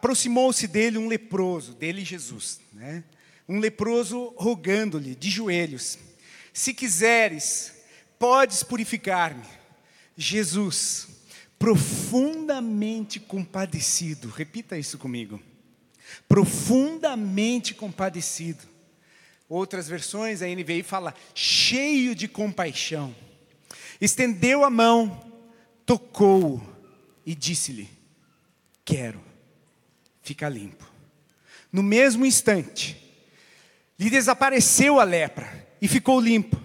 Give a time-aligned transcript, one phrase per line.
[0.00, 3.04] Aproximou-se dele um leproso, dele Jesus, né?
[3.46, 5.98] Um leproso rogando-lhe de joelhos:
[6.54, 7.74] Se quiseres,
[8.18, 9.44] podes purificar-me.
[10.16, 11.06] Jesus,
[11.58, 15.38] profundamente compadecido, repita isso comigo.
[16.26, 18.66] Profundamente compadecido.
[19.50, 23.14] Outras versões, a NVI fala cheio de compaixão.
[24.00, 25.30] Estendeu a mão,
[25.84, 26.66] tocou-o
[27.26, 27.86] e disse-lhe:
[28.82, 29.28] Quero,
[30.22, 30.84] fica limpo.
[31.72, 32.96] No mesmo instante,
[33.98, 36.60] lhe desapareceu a lepra e ficou limpo.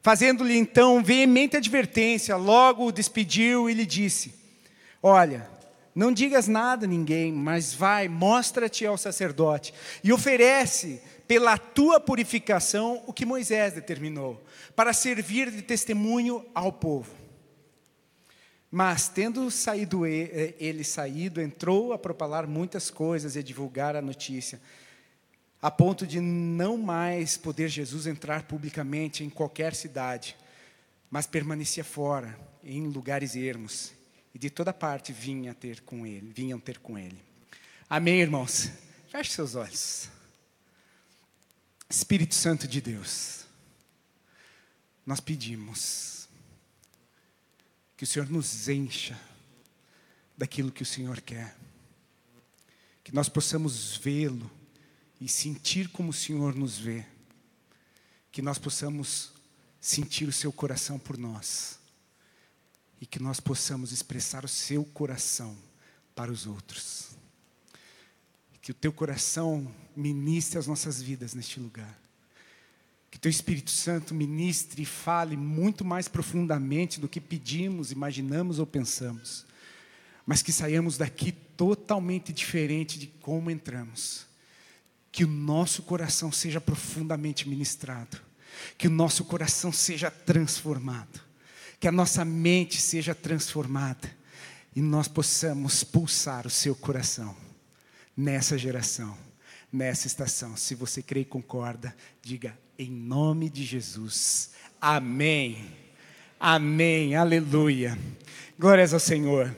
[0.00, 4.34] Fazendo-lhe então veemente advertência, logo o despediu e lhe disse:
[5.02, 5.48] Olha,
[5.94, 9.72] não digas nada a ninguém, mas vai, mostra-te ao sacerdote
[10.02, 14.42] e oferece pela tua purificação o que Moisés determinou,
[14.76, 17.23] para servir de testemunho ao povo.
[18.74, 24.02] Mas, tendo saído ele, ele saído, entrou a propalar muitas coisas e a divulgar a
[24.02, 24.60] notícia
[25.62, 30.36] a ponto de não mais poder Jesus entrar publicamente em qualquer cidade,
[31.08, 33.92] mas permanecia fora, em lugares ermos,
[34.34, 37.22] e de toda parte vinha ter com ele, vinham ter com ele.
[37.88, 38.70] Amém, irmãos?
[39.08, 40.08] Feche seus olhos.
[41.88, 43.46] Espírito Santo de Deus,
[45.06, 46.13] nós pedimos
[47.96, 49.18] que o Senhor nos encha
[50.36, 51.56] daquilo que o Senhor quer,
[53.04, 54.50] que nós possamos vê-lo
[55.20, 57.04] e sentir como o Senhor nos vê.
[58.32, 59.32] Que nós possamos
[59.80, 61.78] sentir o seu coração por nós.
[63.00, 65.56] E que nós possamos expressar o seu coração
[66.14, 67.10] para os outros.
[68.60, 71.98] Que o teu coração ministre as nossas vidas neste lugar.
[73.14, 78.66] Que teu Espírito Santo ministre e fale muito mais profundamente do que pedimos, imaginamos ou
[78.66, 79.46] pensamos.
[80.26, 84.26] Mas que saiamos daqui totalmente diferente de como entramos.
[85.12, 88.20] Que o nosso coração seja profundamente ministrado,
[88.76, 91.20] que o nosso coração seja transformado,
[91.78, 94.10] que a nossa mente seja transformada.
[94.74, 97.36] E nós possamos pulsar o seu coração
[98.16, 99.16] nessa geração,
[99.74, 100.56] nessa estação.
[100.56, 104.52] Se você crê e concorda, diga em nome de Jesus.
[104.80, 105.66] Amém.
[106.38, 107.16] Amém.
[107.16, 107.98] Aleluia.
[108.56, 109.54] Glórias ao Senhor.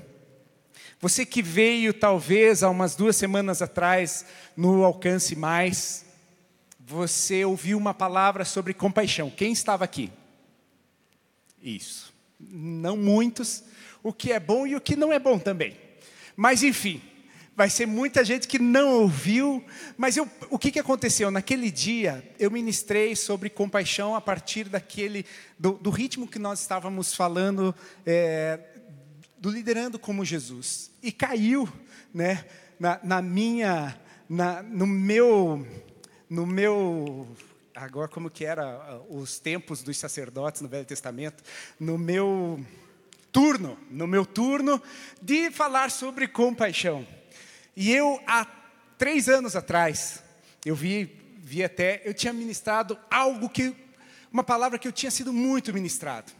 [1.02, 4.24] Você que veio talvez há umas duas semanas atrás
[4.56, 6.06] no Alcance Mais,
[6.80, 9.28] você ouviu uma palavra sobre compaixão.
[9.28, 10.10] Quem estava aqui?
[11.62, 12.14] Isso.
[12.40, 13.64] Não muitos,
[14.02, 15.76] o que é bom e o que não é bom também.
[16.34, 17.02] Mas enfim,
[17.56, 19.64] vai ser muita gente que não ouviu,
[19.96, 21.30] mas eu, o que, que aconteceu?
[21.30, 25.24] Naquele dia, eu ministrei sobre compaixão a partir daquele,
[25.58, 27.74] do, do ritmo que nós estávamos falando
[28.04, 28.60] é,
[29.38, 30.90] do liderando como Jesus.
[31.02, 31.66] E caiu
[32.12, 32.44] né,
[32.78, 35.66] na, na minha, na, no meu,
[36.28, 37.26] no meu,
[37.74, 41.42] agora como que era uh, os tempos dos sacerdotes no Velho Testamento,
[41.80, 42.62] no meu
[43.32, 44.80] turno, no meu turno
[45.22, 47.06] de falar sobre compaixão.
[47.76, 48.46] E eu, há
[48.96, 50.22] três anos atrás,
[50.64, 51.04] eu vi,
[51.38, 53.74] vi até, eu tinha ministrado algo que,
[54.32, 56.32] uma palavra que eu tinha sido muito ministrado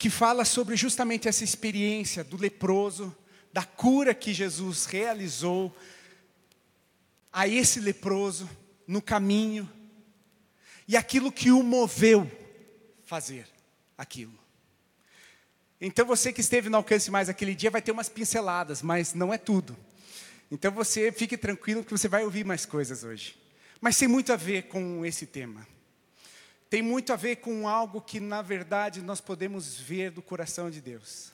[0.00, 3.14] que fala sobre justamente essa experiência do leproso,
[3.52, 5.76] da cura que Jesus realizou
[7.30, 8.48] a esse leproso
[8.86, 9.70] no caminho
[10.88, 12.26] e aquilo que o moveu
[13.04, 13.46] fazer
[13.98, 14.39] aquilo.
[15.80, 19.32] Então você que esteve no alcance mais aquele dia vai ter umas pinceladas, mas não
[19.32, 19.76] é tudo.
[20.50, 23.36] Então você fique tranquilo que você vai ouvir mais coisas hoje.
[23.80, 25.66] Mas tem muito a ver com esse tema
[26.70, 30.80] tem muito a ver com algo que, na verdade, nós podemos ver do coração de
[30.80, 31.32] Deus.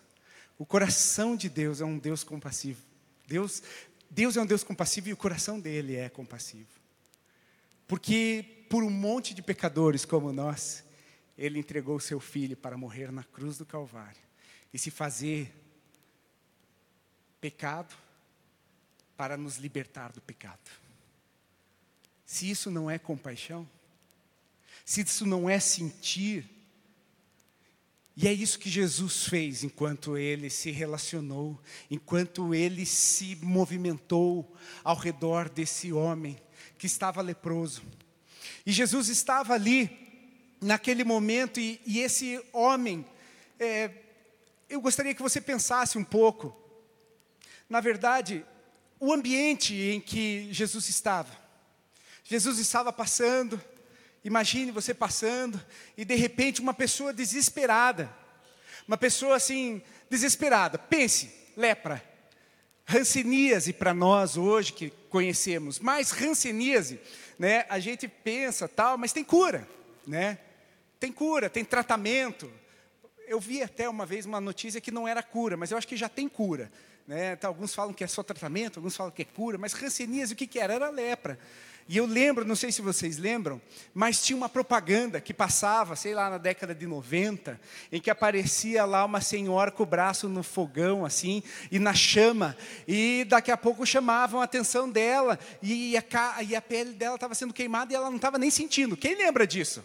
[0.58, 2.80] O coração de Deus é um Deus compassivo.
[3.28, 3.62] Deus,
[4.08, 6.70] Deus é um Deus compassivo e o coração dele é compassivo.
[7.86, 10.82] Porque por um monte de pecadores como nós,
[11.36, 14.25] ele entregou o seu filho para morrer na cruz do Calvário
[14.76, 15.50] e se fazer
[17.40, 17.96] pecado
[19.16, 20.70] para nos libertar do pecado.
[22.26, 23.66] Se isso não é compaixão,
[24.84, 26.46] se isso não é sentir.
[28.14, 31.58] E é isso que Jesus fez enquanto ele se relacionou,
[31.90, 34.54] enquanto ele se movimentou
[34.84, 36.38] ao redor desse homem
[36.76, 37.82] que estava leproso.
[38.66, 39.88] E Jesus estava ali,
[40.60, 43.06] naquele momento, e, e esse homem,
[43.58, 44.02] é,
[44.68, 46.56] eu gostaria que você pensasse um pouco,
[47.68, 48.44] na verdade,
[48.98, 51.36] o ambiente em que Jesus estava.
[52.24, 53.60] Jesus estava passando,
[54.26, 55.64] Imagine você passando
[55.96, 58.12] e de repente uma pessoa desesperada,
[58.88, 59.80] uma pessoa assim,
[60.10, 60.76] desesperada.
[60.76, 62.02] Pense, lepra.
[62.88, 66.98] Hanseníase para nós hoje que conhecemos, mas hanseníase,
[67.38, 69.68] né, a gente pensa tal, mas tem cura,
[70.04, 70.38] né?
[70.98, 72.50] Tem cura, tem tratamento.
[73.26, 75.96] Eu vi até uma vez uma notícia que não era cura, mas eu acho que
[75.96, 76.70] já tem cura.
[77.06, 77.32] Né?
[77.32, 80.36] Então, alguns falam que é só tratamento, alguns falam que é cura, mas hanseníase o
[80.36, 80.74] que, que era?
[80.74, 81.38] Era lepra.
[81.88, 83.62] E eu lembro, não sei se vocês lembram,
[83.94, 87.60] mas tinha uma propaganda que passava, sei lá, na década de 90,
[87.92, 92.56] em que aparecia lá uma senhora com o braço no fogão, assim, e na chama,
[92.88, 97.36] e daqui a pouco chamavam a atenção dela, e a, e a pele dela estava
[97.36, 98.96] sendo queimada e ela não estava nem sentindo.
[98.96, 99.84] Quem lembra disso?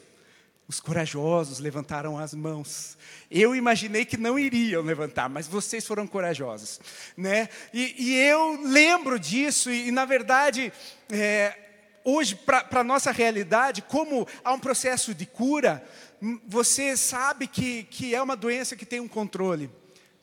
[0.72, 2.98] Os corajosos levantaram as mãos.
[3.30, 6.80] Eu imaginei que não iriam levantar, mas vocês foram corajosos,
[7.18, 7.50] né?
[7.74, 10.72] E, e eu lembro disso e, e na verdade,
[11.12, 11.58] é,
[12.06, 15.86] hoje para a nossa realidade, como há um processo de cura,
[16.22, 19.70] hum, você sabe que, que é uma doença que tem um controle,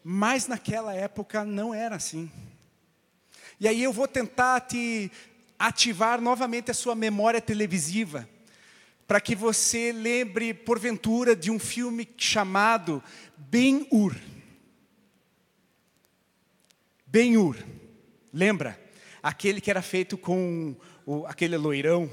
[0.02, 2.32] mas naquela época não era assim.
[3.60, 5.12] E aí eu vou tentar te
[5.58, 8.26] ativar novamente a sua memória televisiva
[9.08, 13.02] para que você lembre, porventura, de um filme chamado
[13.38, 14.14] Ben-Hur.
[17.06, 17.56] Ben-Hur,
[18.30, 18.78] lembra?
[19.22, 20.76] Aquele que era feito com
[21.06, 22.10] o, aquele loirão,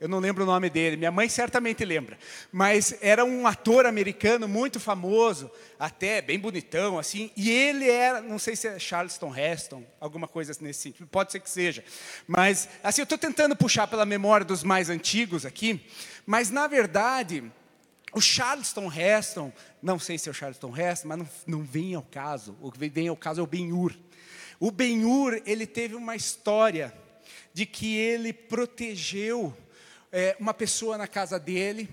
[0.00, 2.16] eu não lembro o nome dele, minha mãe certamente lembra,
[2.52, 8.38] mas era um ator americano muito famoso, até bem bonitão, assim, e ele era, não
[8.38, 11.84] sei se é Charleston Heston, alguma coisa nesse sentido, pode ser que seja,
[12.28, 15.84] mas, assim, eu estou tentando puxar pela memória dos mais antigos aqui,
[16.30, 17.50] mas, na verdade,
[18.12, 22.02] o Charleston Heston, não sei se é o Charleston Heston, mas não, não vem ao
[22.02, 23.98] caso, o que vem ao caso é o Ben-Hur.
[24.60, 26.92] O Ben-Hur, ele teve uma história
[27.54, 29.56] de que ele protegeu
[30.12, 31.88] é, uma pessoa na casa dele,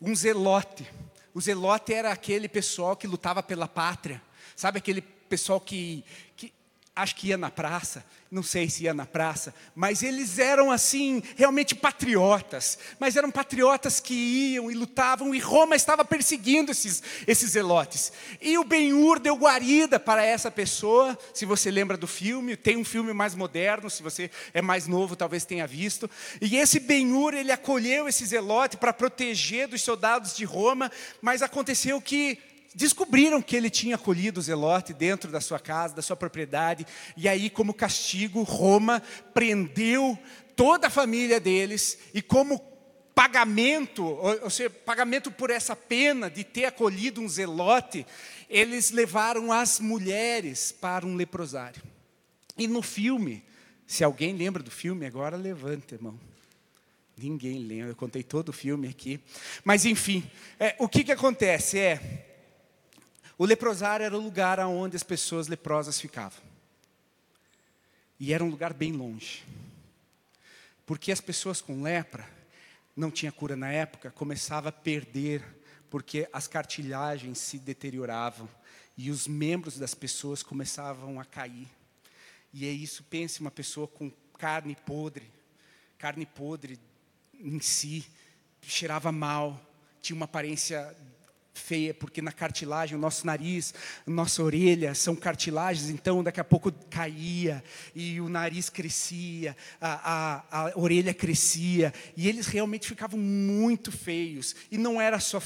[0.00, 0.88] um zelote.
[1.34, 4.22] O zelote era aquele pessoal que lutava pela pátria.
[4.54, 6.04] Sabe aquele pessoal que,
[6.36, 6.54] que
[6.94, 11.22] acho que ia na praça, não sei se ia na praça, mas eles eram assim,
[11.36, 17.52] realmente patriotas, mas eram patriotas que iam e lutavam, e Roma estava perseguindo esses, esses
[17.52, 18.12] zelotes.
[18.42, 22.84] E o Ben-Hur deu guarida para essa pessoa, se você lembra do filme, tem um
[22.84, 26.10] filme mais moderno, se você é mais novo, talvez tenha visto.
[26.42, 30.92] E esse Ben-Hur, ele acolheu esse zelote para proteger dos soldados de Roma,
[31.22, 32.38] mas aconteceu que
[32.74, 36.86] descobriram que ele tinha acolhido o Zelote dentro da sua casa, da sua propriedade,
[37.16, 39.02] e aí, como castigo, Roma
[39.34, 40.18] prendeu
[40.56, 42.58] toda a família deles, e como
[43.14, 48.06] pagamento, ou, seja, pagamento por essa pena de ter acolhido um Zelote,
[48.48, 51.82] eles levaram as mulheres para um leprosário.
[52.56, 53.44] E no filme,
[53.86, 56.18] se alguém lembra do filme, agora levanta, irmão.
[57.16, 59.20] Ninguém lembra, eu contei todo o filme aqui.
[59.64, 60.24] Mas enfim,
[60.58, 62.31] é, o que, que acontece é,
[63.42, 66.40] o leprosário era o lugar onde as pessoas leprosas ficavam.
[68.20, 69.44] E era um lugar bem longe.
[70.86, 72.24] Porque as pessoas com lepra,
[72.94, 75.42] não tinha cura na época, começava a perder,
[75.90, 78.48] porque as cartilhagens se deterioravam
[78.96, 81.66] e os membros das pessoas começavam a cair.
[82.54, 84.08] E é isso, pense uma pessoa com
[84.38, 85.28] carne podre,
[85.98, 86.78] carne podre
[87.34, 88.06] em si,
[88.62, 89.60] cheirava mal,
[90.00, 90.96] tinha uma aparência
[91.54, 93.74] feia, porque na cartilagem, o nosso nariz,
[94.06, 97.62] nossa orelha são cartilagens, então daqui a pouco caía,
[97.94, 104.56] e o nariz crescia, a, a, a orelha crescia, e eles realmente ficavam muito feios,
[104.70, 105.40] e não era só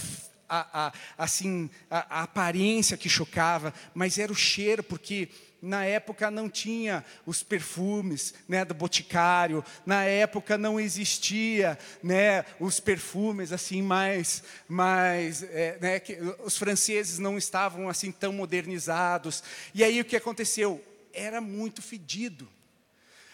[0.49, 5.29] a, a, assim, a, a aparência que chocava, mas era o cheiro, porque
[5.61, 12.79] na época não tinha os perfumes né, do boticário, na época não existia né, os
[12.79, 19.43] perfumes assim mais, mais é, né, que, os franceses não estavam assim tão modernizados.
[19.75, 20.83] E aí o que aconteceu?
[21.13, 22.49] Era muito fedido.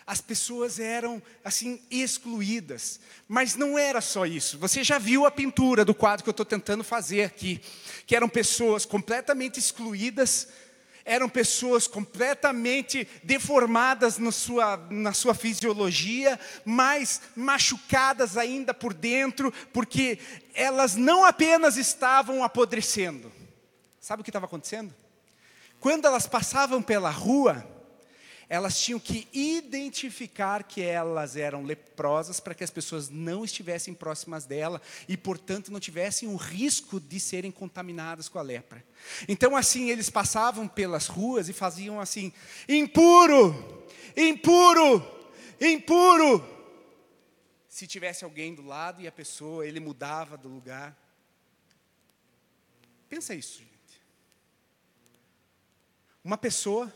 [0.07, 4.59] As pessoas eram assim excluídas, mas não era só isso.
[4.59, 7.61] Você já viu a pintura do quadro que eu estou tentando fazer aqui,
[8.05, 10.49] que eram pessoas completamente excluídas
[11.04, 20.18] eram pessoas completamente deformadas na sua, na sua fisiologia, mas machucadas ainda por dentro, porque
[20.54, 23.32] elas não apenas estavam apodrecendo.
[24.00, 24.94] Sabe o que estava acontecendo?
[25.80, 27.66] Quando elas passavam pela rua,
[28.49, 34.45] elas tinham que identificar que elas eram leprosas para que as pessoas não estivessem próximas
[34.45, 38.85] dela e, portanto, não tivessem o risco de serem contaminadas com a lepra.
[39.29, 42.33] Então, assim, eles passavam pelas ruas e faziam assim:
[42.69, 45.03] impuro, impuro,
[45.61, 46.53] impuro.
[47.69, 50.97] Se tivesse alguém do lado e a pessoa, ele mudava do lugar.
[53.09, 53.73] Pensa isso, gente.
[56.25, 56.93] Uma pessoa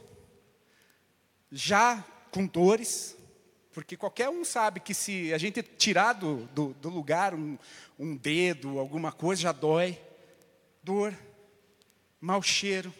[1.50, 3.16] já com dores,
[3.72, 7.58] porque qualquer um sabe que se a gente tirar do, do, do lugar um,
[7.98, 10.00] um dedo, alguma coisa, já dói.
[10.82, 11.14] Dor,
[12.20, 12.92] mau cheiro.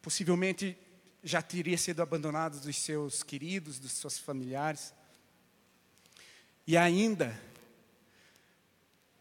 [0.00, 0.78] Possivelmente
[1.22, 4.94] já teria sido abandonado dos seus queridos, dos seus familiares.
[6.66, 7.38] E ainda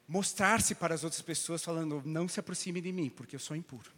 [0.08, 3.97] mostrar-se para as outras pessoas falando: não se aproxime de mim, porque eu sou impuro.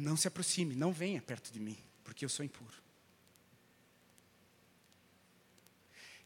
[0.00, 2.74] Não se aproxime, não venha perto de mim, porque eu sou impuro.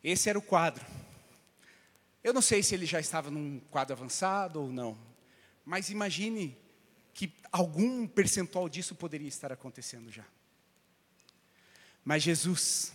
[0.03, 0.87] Esse era o quadro.
[2.23, 4.97] Eu não sei se ele já estava num quadro avançado ou não,
[5.65, 6.57] mas imagine
[7.13, 10.25] que algum percentual disso poderia estar acontecendo já.
[12.05, 12.93] Mas Jesus,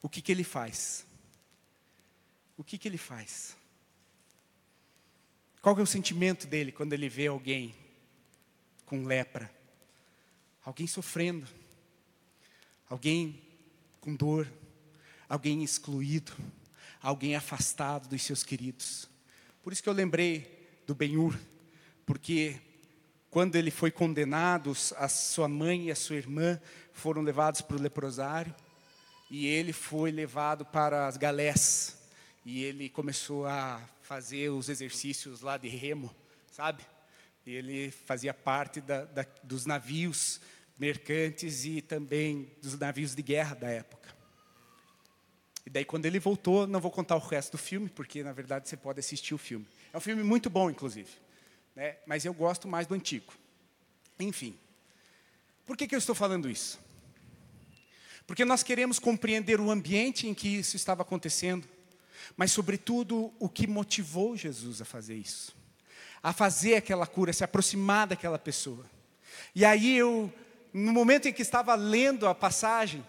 [0.00, 1.04] o que, que ele faz?
[2.56, 3.56] O que, que ele faz?
[5.60, 7.74] Qual é o sentimento dele quando ele vê alguém
[8.92, 9.50] com lepra?
[10.62, 11.48] Alguém sofrendo,
[12.90, 13.42] alguém
[14.02, 14.46] com dor,
[15.26, 16.30] alguém excluído,
[17.00, 19.08] alguém afastado dos seus queridos.
[19.62, 21.34] Por isso que eu lembrei do Benhur,
[22.04, 22.60] porque
[23.30, 26.60] quando ele foi condenado, a sua mãe e a sua irmã
[26.92, 28.54] foram levados para o leprosário,
[29.30, 31.96] e ele foi levado para as galés,
[32.44, 36.14] e ele começou a fazer os exercícios lá de remo,
[36.50, 36.91] sabe?
[37.46, 40.40] Ele fazia parte da, da, dos navios
[40.78, 44.08] mercantes e também dos navios de guerra da época.
[45.66, 48.68] E daí, quando ele voltou, não vou contar o resto do filme, porque na verdade
[48.68, 49.66] você pode assistir o filme.
[49.92, 51.10] É um filme muito bom, inclusive
[51.74, 51.96] né?
[52.06, 53.32] mas eu gosto mais do antigo.
[54.18, 54.56] Enfim,
[55.66, 56.78] por que, que eu estou falando isso?
[58.26, 61.68] Porque nós queremos compreender o ambiente em que isso estava acontecendo,
[62.36, 65.54] mas, sobretudo, o que motivou Jesus a fazer isso,
[66.22, 68.84] a fazer aquela cura, se aproximar daquela pessoa.
[69.54, 70.32] E aí eu,
[70.72, 73.04] no momento em que estava lendo a passagem,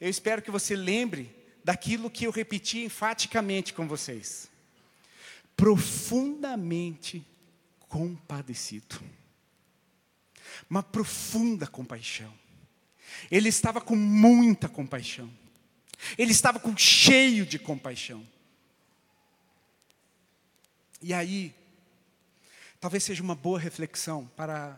[0.00, 4.50] eu espero que você lembre daquilo que eu repeti enfaticamente com vocês.
[5.56, 7.24] Profundamente
[7.88, 9.00] compadecido.
[10.68, 12.32] Uma profunda compaixão.
[13.30, 15.30] Ele estava com muita compaixão.
[16.18, 18.26] Ele estava com cheio de compaixão.
[21.00, 21.54] E aí,
[22.82, 24.76] talvez seja uma boa reflexão para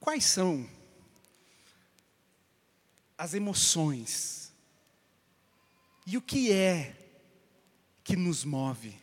[0.00, 0.68] quais são
[3.16, 4.52] as emoções
[6.04, 6.96] e o que é
[8.02, 8.98] que nos move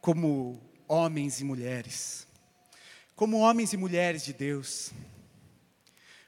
[0.00, 2.24] como homens e mulheres,
[3.16, 4.92] como homens e mulheres de Deus,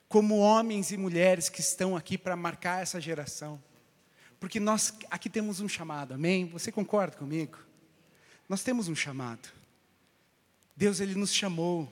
[0.09, 3.63] como homens e mulheres que estão aqui para marcar essa geração,
[4.41, 6.49] porque nós aqui temos um chamado, amém?
[6.49, 7.70] Você concorda comigo?
[8.51, 9.49] Nós temos um chamado.
[10.77, 11.91] Deus ele nos chamou.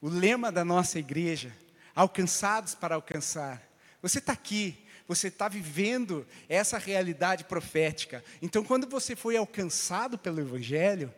[0.00, 1.56] O lema da nossa igreja,
[1.94, 3.62] alcançados para alcançar.
[4.02, 4.76] Você está aqui
[5.08, 8.22] você está vivendo essa realidade profética.
[8.42, 11.12] Então, quando você foi alcançado pelo Evangelho,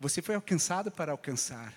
[0.00, 1.72] você foi alcançado para alcançar.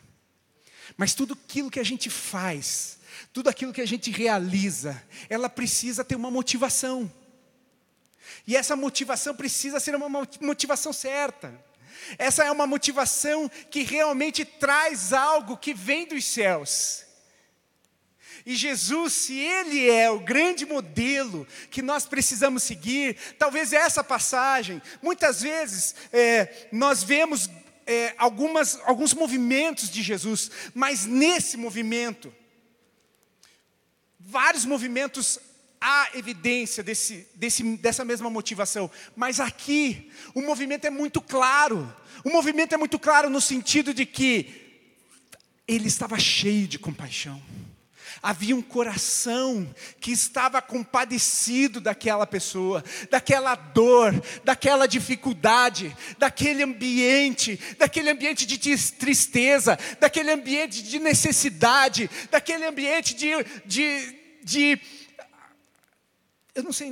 [0.97, 2.97] Mas tudo aquilo que a gente faz,
[3.31, 7.09] tudo aquilo que a gente realiza, ela precisa ter uma motivação.
[8.47, 10.09] E essa motivação precisa ser uma
[10.41, 11.53] motivação certa.
[12.17, 17.05] Essa é uma motivação que realmente traz algo que vem dos céus.
[18.45, 24.81] E Jesus, se Ele é o grande modelo que nós precisamos seguir, talvez essa passagem,
[25.01, 27.49] muitas vezes é, nós vemos
[27.85, 32.33] é, algumas, alguns movimentos de Jesus, mas nesse movimento,
[34.19, 35.39] vários movimentos
[35.81, 41.91] há evidência desse, desse, dessa mesma motivação, mas aqui o movimento é muito claro.
[42.23, 44.83] O movimento é muito claro no sentido de que
[45.67, 47.41] ele estava cheio de compaixão
[48.21, 58.09] havia um coração que estava compadecido daquela pessoa, daquela dor, daquela dificuldade, daquele ambiente, daquele
[58.11, 58.57] ambiente de
[58.93, 63.31] tristeza, daquele ambiente de necessidade, daquele ambiente de,
[63.65, 64.79] de, de
[66.53, 66.91] eu não sei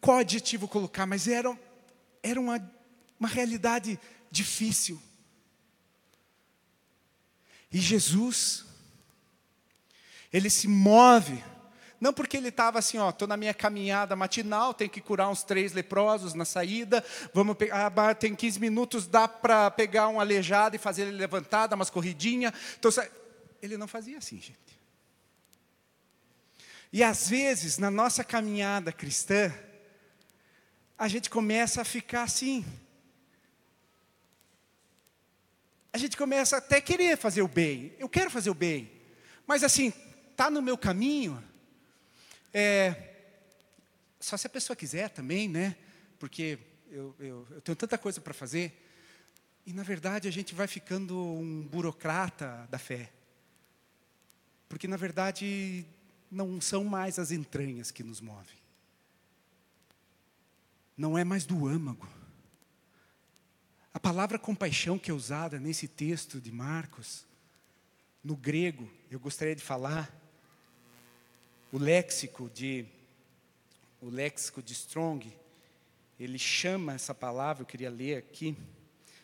[0.00, 1.58] qual adjetivo colocar, mas era,
[2.22, 2.60] era uma,
[3.18, 3.98] uma realidade
[4.30, 5.00] difícil.
[7.72, 8.64] E Jesus,
[10.32, 11.42] ele se move.
[12.00, 15.42] Não porque ele estava assim, ó, estou na minha caminhada matinal, tenho que curar uns
[15.42, 17.04] três leprosos na saída,
[17.34, 21.66] vamos pegar, ah, tem 15 minutos, dá para pegar um aleijado e fazer ele levantar,
[21.66, 22.54] dar umas corridinhas.
[22.78, 22.90] Então,
[23.60, 24.69] ele não fazia assim, gente.
[26.92, 29.52] E às vezes, na nossa caminhada cristã,
[30.98, 32.64] a gente começa a ficar assim.
[35.92, 37.92] a gente começa até a querer fazer o bem.
[37.98, 38.90] Eu quero fazer o bem.
[39.46, 39.92] Mas assim,
[40.30, 41.42] está no meu caminho.
[42.52, 43.14] É,
[44.20, 45.76] só se a pessoa quiser também, né?
[46.18, 46.58] Porque
[46.90, 48.86] eu, eu, eu tenho tanta coisa para fazer.
[49.66, 53.10] E na verdade a gente vai ficando um burocrata da fé.
[54.68, 55.84] Porque na verdade
[56.30, 58.58] não são mais as entranhas que nos movem.
[60.96, 62.08] Não é mais do âmago.
[63.92, 67.26] A palavra compaixão que é usada nesse texto de Marcos,
[68.22, 70.14] no grego, eu gostaria de falar,
[71.72, 72.86] o léxico de
[74.00, 75.30] o léxico de Strong,
[76.18, 78.56] ele chama essa palavra, eu queria ler aqui,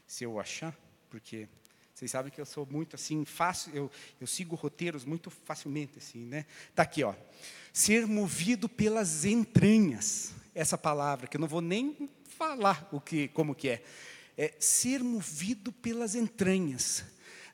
[0.06, 0.76] se eu achar,
[1.08, 1.48] porque
[1.96, 6.26] vocês sabem que eu sou muito assim, fácil, eu, eu sigo roteiros muito facilmente, assim,
[6.26, 6.44] né?
[6.68, 7.14] Está aqui, ó.
[7.72, 10.34] Ser movido pelas entranhas.
[10.54, 13.82] Essa palavra, que eu não vou nem falar o que, como que é.
[14.36, 17.02] É ser movido pelas entranhas.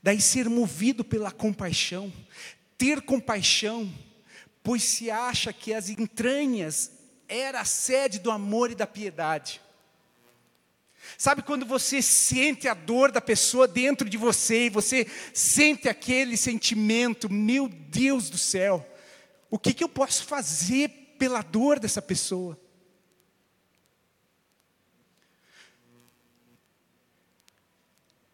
[0.03, 2.13] Daí ser movido pela compaixão.
[2.77, 3.95] Ter compaixão,
[4.61, 6.91] pois se acha que as entranhas
[7.29, 9.61] era a sede do amor e da piedade.
[11.19, 16.37] Sabe quando você sente a dor da pessoa dentro de você e você sente aquele
[16.37, 18.87] sentimento, meu Deus do céu,
[19.51, 22.59] o que, que eu posso fazer pela dor dessa pessoa?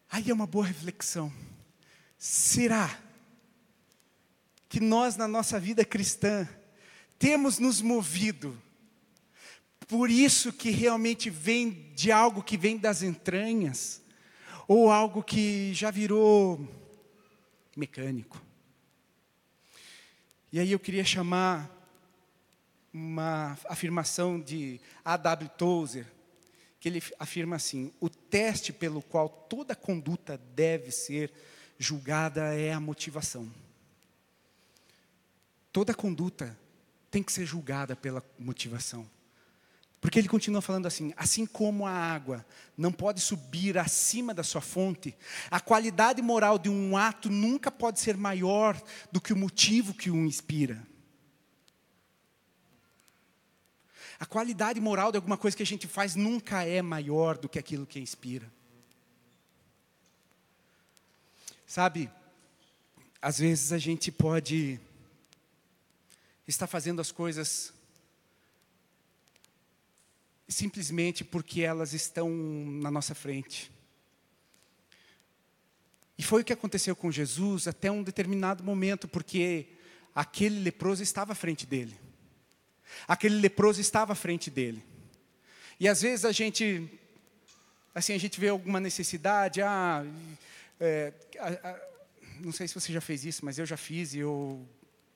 [0.09, 1.31] Aí é uma boa reflexão.
[2.17, 2.99] Será
[4.67, 6.47] que nós, na nossa vida cristã,
[7.17, 8.59] temos nos movido
[9.89, 13.99] por isso que realmente vem de algo que vem das entranhas,
[14.67, 16.65] ou algo que já virou
[17.75, 18.39] mecânico.
[20.53, 21.75] E aí eu queria chamar
[22.93, 25.49] uma afirmação de A.W.
[25.57, 26.05] Tozer,
[26.79, 31.33] que ele afirma assim: o teste pelo qual toda conduta deve ser
[31.79, 33.51] julgada é a motivação.
[35.71, 36.55] Toda conduta
[37.09, 39.09] tem que ser julgada pela motivação.
[40.01, 42.45] Porque ele continua falando assim: assim como a água
[42.77, 45.15] não pode subir acima da sua fonte,
[45.51, 48.81] a qualidade moral de um ato nunca pode ser maior
[49.11, 50.81] do que o motivo que o inspira.
[54.19, 57.57] A qualidade moral de alguma coisa que a gente faz nunca é maior do que
[57.57, 58.51] aquilo que inspira.
[61.65, 62.09] Sabe,
[63.21, 64.79] às vezes a gente pode
[66.47, 67.71] estar fazendo as coisas
[70.49, 73.71] simplesmente porque elas estão na nossa frente.
[76.17, 79.67] E foi o que aconteceu com Jesus até um determinado momento, porque
[80.13, 81.97] aquele leproso estava à frente dele.
[83.07, 84.83] Aquele leproso estava à frente dele.
[85.79, 86.89] E às vezes a gente,
[87.95, 90.05] assim, a gente vê alguma necessidade, ah,
[90.79, 91.13] é,
[92.41, 94.67] não sei se você já fez isso, mas eu já fiz e eu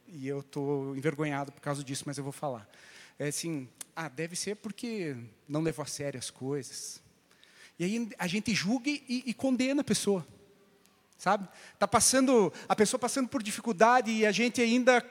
[0.08, 2.70] e eu estou envergonhado por causa disso, mas eu vou falar.
[3.18, 5.16] É assim, ah, deve ser porque
[5.48, 7.02] não levou a sério as coisas.
[7.78, 10.26] E aí a gente julga e, e condena a pessoa.
[11.18, 11.48] Sabe?
[11.80, 15.02] Tá passando, a pessoa passando por dificuldade e a gente ainda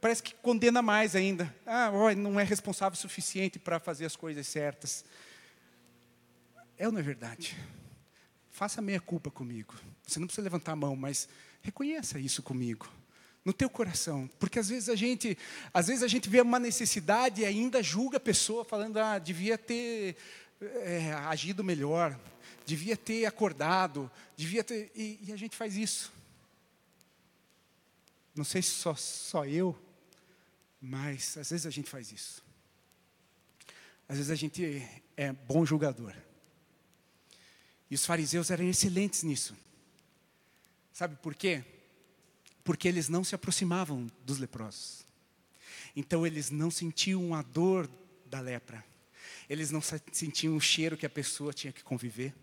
[0.00, 1.52] parece que condena mais ainda.
[1.66, 5.04] Ah, ó, não é responsável o suficiente para fazer as coisas certas.
[6.76, 7.56] É ou não é verdade?
[8.50, 9.74] Faça meia culpa comigo.
[10.06, 11.28] Você não precisa levantar a mão, mas
[11.62, 12.88] reconheça isso comigo
[13.48, 15.38] no teu coração, porque às vezes a gente,
[15.72, 19.56] às vezes a gente vê uma necessidade e ainda julga a pessoa falando, ah, devia
[19.56, 20.16] ter
[20.60, 22.14] é, agido melhor,
[22.66, 26.12] devia ter acordado, devia ter, e, e, a gente faz isso.
[28.36, 29.74] Não sei se só, só eu,
[30.78, 32.44] mas às vezes a gente faz isso.
[34.06, 36.14] Às vezes a gente é bom julgador.
[37.90, 39.56] E os fariseus eram excelentes nisso.
[40.92, 41.64] Sabe por quê?
[42.68, 45.06] Porque eles não se aproximavam dos leprosos.
[45.96, 47.88] Então eles não sentiam a dor
[48.26, 48.84] da lepra.
[49.48, 49.80] Eles não
[50.12, 52.34] sentiam o cheiro que a pessoa tinha que conviver.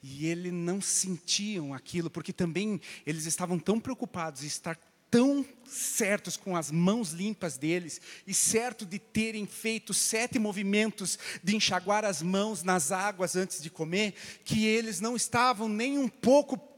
[0.00, 4.78] E eles não sentiam aquilo, porque também eles estavam tão preocupados em estar
[5.10, 11.56] tão certos com as mãos limpas deles e certo de terem feito sete movimentos de
[11.56, 16.75] enxaguar as mãos nas águas antes de comer, que eles não estavam nem um pouco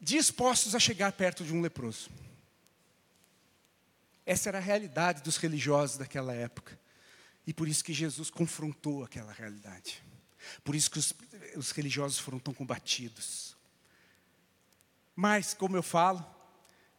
[0.00, 2.10] dispostos a chegar perto de um leproso.
[4.24, 6.78] Essa era a realidade dos religiosos daquela época.
[7.46, 10.02] E por isso que Jesus confrontou aquela realidade.
[10.64, 11.14] Por isso que os,
[11.56, 13.56] os religiosos foram tão combatidos.
[15.14, 16.24] Mas, como eu falo,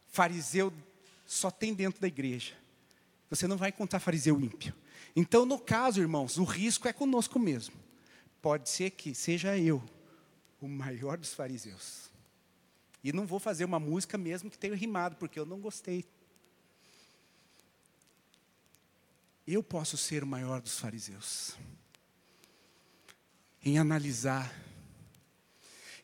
[0.08, 0.72] fariseu
[1.26, 2.54] só tem dentro da igreja.
[3.28, 4.74] Você não vai encontrar fariseu ímpio.
[5.14, 7.74] Então, no caso, irmãos, o risco é conosco mesmo.
[8.40, 9.82] Pode ser que seja eu
[10.60, 12.07] o maior dos fariseus.
[13.02, 16.04] E não vou fazer uma música mesmo que tenha rimado, porque eu não gostei.
[19.46, 21.56] Eu posso ser o maior dos fariseus.
[23.64, 24.52] Em analisar.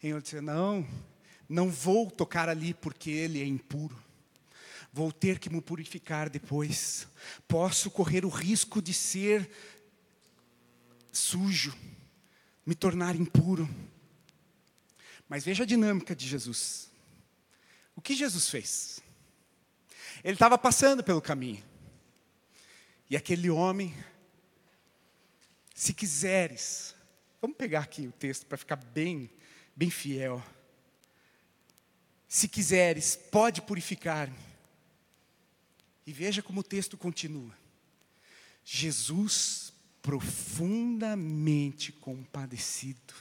[0.02, 0.86] Em eu dizer, não,
[1.48, 4.02] não vou tocar ali porque ele é impuro.
[4.92, 7.08] Vou ter que me purificar depois.
[7.48, 9.50] Posso correr o risco de ser
[11.10, 11.76] sujo,
[12.64, 13.68] me tornar impuro.
[15.28, 16.90] Mas veja a dinâmica de Jesus.
[17.96, 19.00] O que Jesus fez?
[20.22, 21.62] Ele estava passando pelo caminho.
[23.08, 23.94] E aquele homem,
[25.74, 26.94] se quiseres,
[27.40, 29.30] vamos pegar aqui o texto para ficar bem,
[29.76, 30.42] bem fiel.
[32.28, 34.36] Se quiseres, pode purificar-me.
[36.06, 37.56] E veja como o texto continua.
[38.64, 43.14] Jesus profundamente compadecido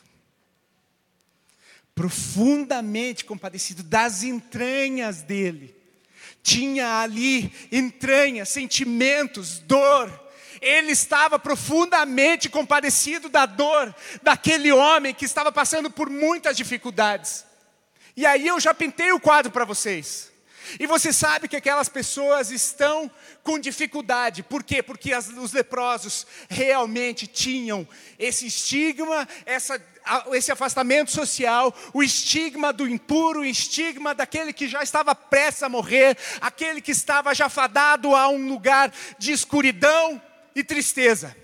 [1.96, 5.76] profundamente compadecido das entranhas dele.
[6.42, 10.22] Tinha ali entranhas, sentimentos, dor.
[10.62, 17.46] Ele estava profundamente compadecido da dor daquele homem que estava passando por muitas dificuldades.
[18.16, 20.32] E aí eu já pintei o quadro para vocês.
[20.80, 23.12] E você sabe que aquelas pessoas estão
[23.44, 24.44] com dificuldade.
[24.44, 24.82] Por quê?
[24.82, 29.82] Porque as, os leprosos realmente tinham esse estigma, essa,
[30.34, 35.70] esse afastamento social, o estigma do impuro, o estigma daquele que já estava prestes a
[35.70, 40.22] morrer, aquele que estava já fadado a um lugar de escuridão
[40.56, 41.36] e tristeza.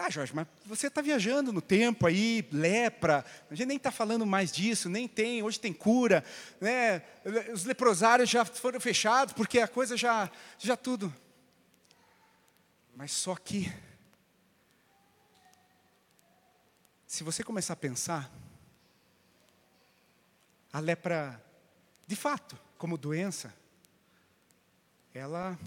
[0.00, 4.24] Tá, Jorge, mas você está viajando no tempo aí, lepra, a gente nem está falando
[4.24, 6.24] mais disso, nem tem, hoje tem cura,
[6.58, 7.02] né?
[7.52, 11.14] os leprosários já foram fechados, porque a coisa já, já tudo.
[12.96, 13.70] Mas só que,
[17.10, 18.32] se você começar a pensar,
[20.72, 21.44] a lepra,
[22.06, 23.52] de fato, como doença,
[25.12, 25.58] ela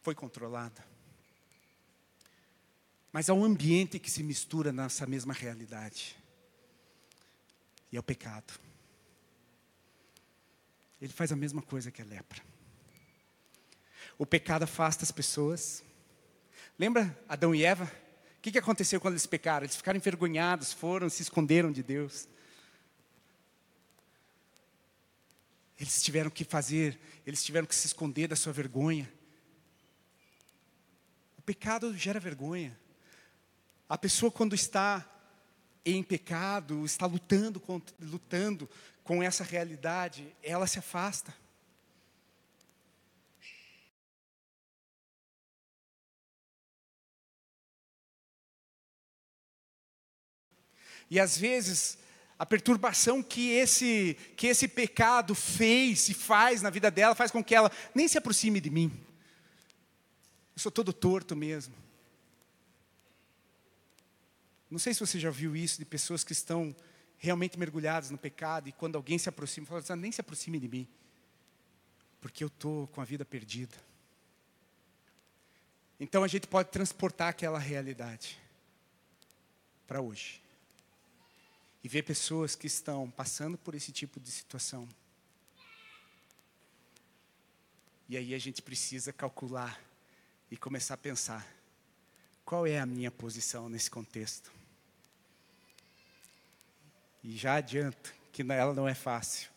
[0.00, 0.82] foi controlada.
[3.12, 6.16] Mas há um ambiente que se mistura nessa mesma realidade.
[7.92, 8.58] E é o pecado.
[11.02, 12.40] Ele faz a mesma coisa que a lepra.
[14.16, 15.84] O pecado afasta as pessoas.
[16.78, 18.03] Lembra Adão e Eva?
[18.44, 19.64] Que, que aconteceu quando eles pecaram?
[19.64, 22.28] Eles ficaram envergonhados, foram, se esconderam de Deus.
[25.80, 29.10] Eles tiveram que fazer, eles tiveram que se esconder da sua vergonha.
[31.38, 32.78] O pecado gera vergonha.
[33.88, 35.10] A pessoa, quando está
[35.82, 37.62] em pecado, está lutando
[37.98, 38.68] lutando
[39.02, 41.34] com essa realidade, ela se afasta.
[51.10, 51.98] E às vezes,
[52.38, 57.42] a perturbação que esse, que esse pecado fez e faz na vida dela, faz com
[57.42, 58.92] que ela nem se aproxime de mim.
[60.54, 61.74] Eu sou todo torto mesmo.
[64.70, 66.74] Não sei se você já viu isso de pessoas que estão
[67.16, 70.68] realmente mergulhadas no pecado e quando alguém se aproxima, fala assim, nem se aproxime de
[70.68, 70.88] mim,
[72.20, 73.76] porque eu estou com a vida perdida.
[76.00, 78.38] Então a gente pode transportar aquela realidade
[79.86, 80.43] para hoje
[81.84, 84.88] e ver pessoas que estão passando por esse tipo de situação.
[88.08, 89.78] E aí a gente precisa calcular
[90.50, 91.46] e começar a pensar:
[92.42, 94.50] qual é a minha posição nesse contexto?
[97.22, 99.50] E já adianto que ela não é fácil,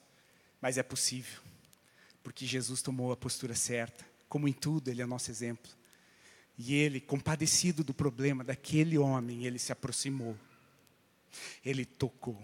[0.61, 1.41] mas é possível,
[2.23, 5.71] porque Jesus tomou a postura certa, como em tudo, Ele é nosso exemplo.
[6.57, 10.35] E ele, compadecido do problema daquele homem, ele se aproximou,
[11.63, 12.41] ele tocou,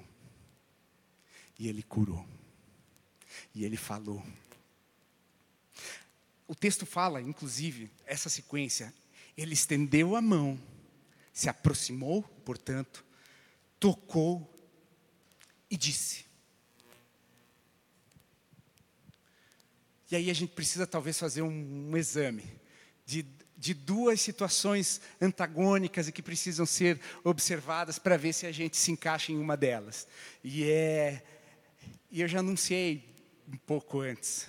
[1.58, 2.28] e ele curou,
[3.54, 4.24] e ele falou.
[6.48, 8.94] O texto fala, inclusive, essa sequência,
[9.36, 10.60] ele estendeu a mão,
[11.32, 13.04] se aproximou, portanto,
[13.80, 14.50] tocou
[15.70, 16.26] e disse.
[20.12, 22.46] E aí a gente precisa talvez fazer um, um exame
[23.04, 23.26] de,
[23.58, 28.92] de duas situações antagônicas e que precisam ser observadas para ver se a gente se
[28.92, 30.08] encaixa em uma delas.
[30.44, 31.24] E é,
[32.12, 33.10] e eu já anunciei
[33.48, 34.48] um pouco antes,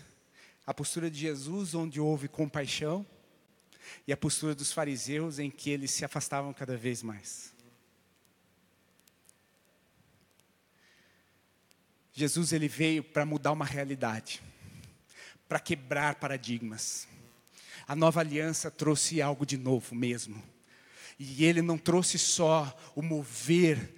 [0.67, 3.07] a postura de Jesus onde houve compaixão
[4.07, 7.55] e a postura dos fariseus em que eles se afastavam cada vez mais.
[12.13, 14.43] Jesus ele veio para mudar uma realidade,
[15.49, 17.09] para quebrar paradigmas.
[17.87, 20.43] A nova aliança trouxe algo de novo mesmo.
[21.19, 23.95] E ele não trouxe só o mover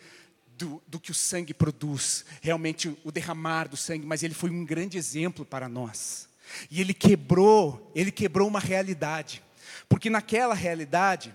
[0.56, 4.64] do, do que o sangue produz, realmente o derramar do sangue, mas ele foi um
[4.64, 6.28] grande exemplo para nós.
[6.70, 9.42] E ele quebrou, ele quebrou uma realidade.
[9.88, 11.34] Porque naquela realidade,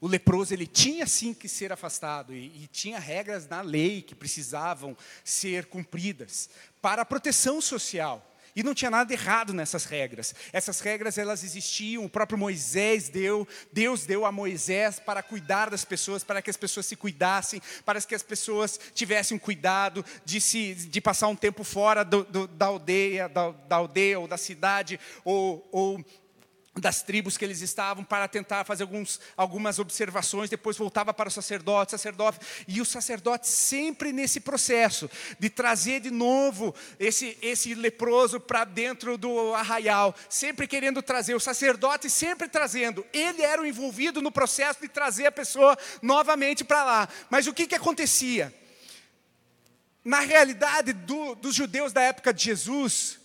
[0.00, 4.14] o leproso ele tinha sim que ser afastado e, e, tinha regras na lei que
[4.14, 6.48] precisavam ser cumpridas
[6.80, 8.33] para a proteção social.
[8.56, 10.34] E não tinha nada errado nessas regras.
[10.52, 15.84] Essas regras elas existiam, o próprio Moisés deu, Deus deu a Moisés para cuidar das
[15.84, 20.74] pessoas, para que as pessoas se cuidassem, para que as pessoas tivessem cuidado de, se,
[20.74, 25.00] de passar um tempo fora do, do, da aldeia, da, da, aldeia ou da cidade,
[25.24, 26.04] ou, ou
[26.80, 31.32] das tribos que eles estavam para tentar fazer alguns, algumas observações, depois voltava para o
[31.32, 35.08] sacerdote, sacerdote, e o sacerdote sempre nesse processo
[35.38, 41.40] de trazer de novo esse, esse leproso para dentro do arraial, sempre querendo trazer, o
[41.40, 46.84] sacerdote sempre trazendo, ele era o envolvido no processo de trazer a pessoa novamente para
[46.84, 48.52] lá, mas o que, que acontecia?
[50.04, 53.18] Na realidade do, dos judeus da época de Jesus,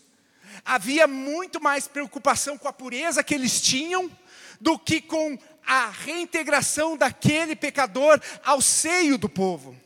[0.63, 4.12] havia muito mais preocupação com a pureza que eles tinham
[4.60, 9.80] do que com a reintegração daquele pecador ao seio do povo.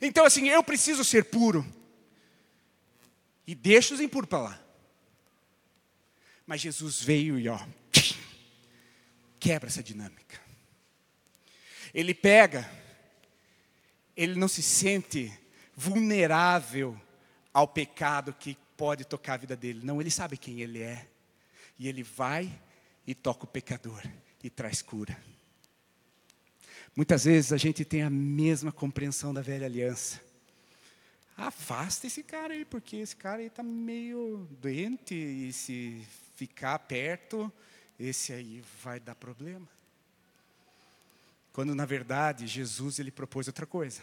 [0.00, 1.64] Então, assim, eu preciso ser puro.
[3.46, 4.60] E deixa os impuros para lá.
[6.46, 7.58] Mas Jesus veio e ó,
[9.40, 10.40] quebra essa dinâmica.
[11.92, 12.70] Ele pega,
[14.16, 15.32] ele não se sente
[15.74, 17.00] vulnerável
[17.52, 19.80] ao pecado que pode tocar a vida dele.
[19.82, 21.08] Não, ele sabe quem ele é.
[21.78, 22.50] E ele vai
[23.06, 24.02] e toca o pecador
[24.42, 25.16] e traz cura.
[26.94, 30.20] Muitas vezes a gente tem a mesma compreensão da velha aliança.
[31.36, 36.06] Afasta esse cara aí, porque esse cara aí está meio doente e se
[36.36, 37.52] ficar perto,
[37.98, 39.68] esse aí vai dar problema.
[41.52, 44.00] Quando na verdade Jesus ele propôs outra coisa.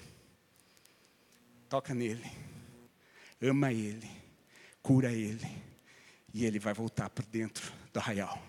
[1.70, 2.30] Toca nele,
[3.42, 4.10] ama ele,
[4.82, 5.48] cura ele.
[6.34, 8.42] E ele vai voltar para dentro do arraial.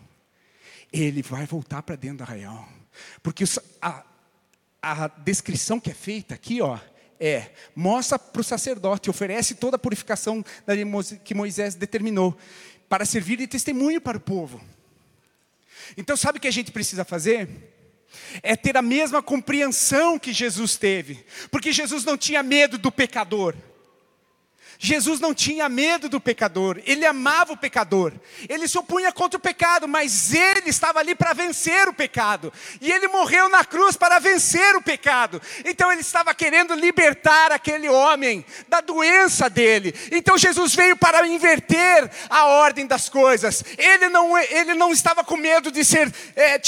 [0.93, 2.69] Ele vai voltar para dentro do arraial.
[3.23, 3.45] Porque
[3.81, 4.05] a,
[4.81, 6.79] a descrição que é feita aqui, ó,
[7.19, 10.45] é: mostra para o sacerdote, oferece toda a purificação
[11.25, 12.37] que Moisés determinou,
[12.89, 14.61] para servir de testemunho para o povo.
[15.97, 17.49] Então, sabe o que a gente precisa fazer?
[18.43, 23.55] É ter a mesma compreensão que Jesus teve, porque Jesus não tinha medo do pecador.
[24.85, 28.13] Jesus não tinha medo do pecador, ele amava o pecador,
[28.49, 32.91] ele se opunha contra o pecado, mas ele estava ali para vencer o pecado, e
[32.91, 38.45] ele morreu na cruz para vencer o pecado, então ele estava querendo libertar aquele homem
[38.69, 44.75] da doença dele, então Jesus veio para inverter a ordem das coisas, ele não, ele
[44.75, 46.59] não estava com medo de ser é,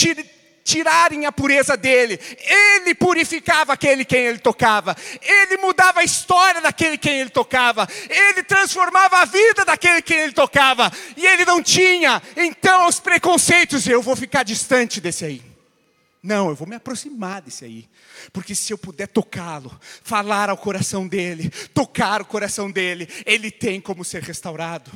[0.65, 2.19] tirarem a pureza dele.
[2.39, 4.97] Ele purificava aquele quem ele tocava.
[5.21, 7.87] Ele mudava a história daquele quem ele tocava.
[8.09, 10.91] Ele transformava a vida daquele quem ele tocava.
[11.17, 13.87] E ele não tinha, então, os preconceitos.
[13.87, 15.43] Eu vou ficar distante desse aí.
[16.23, 17.87] Não, eu vou me aproximar desse aí.
[18.33, 23.79] Porque se eu puder tocá-lo, falar ao coração dele, tocar o coração dele, ele tem
[23.79, 24.91] como ser restaurado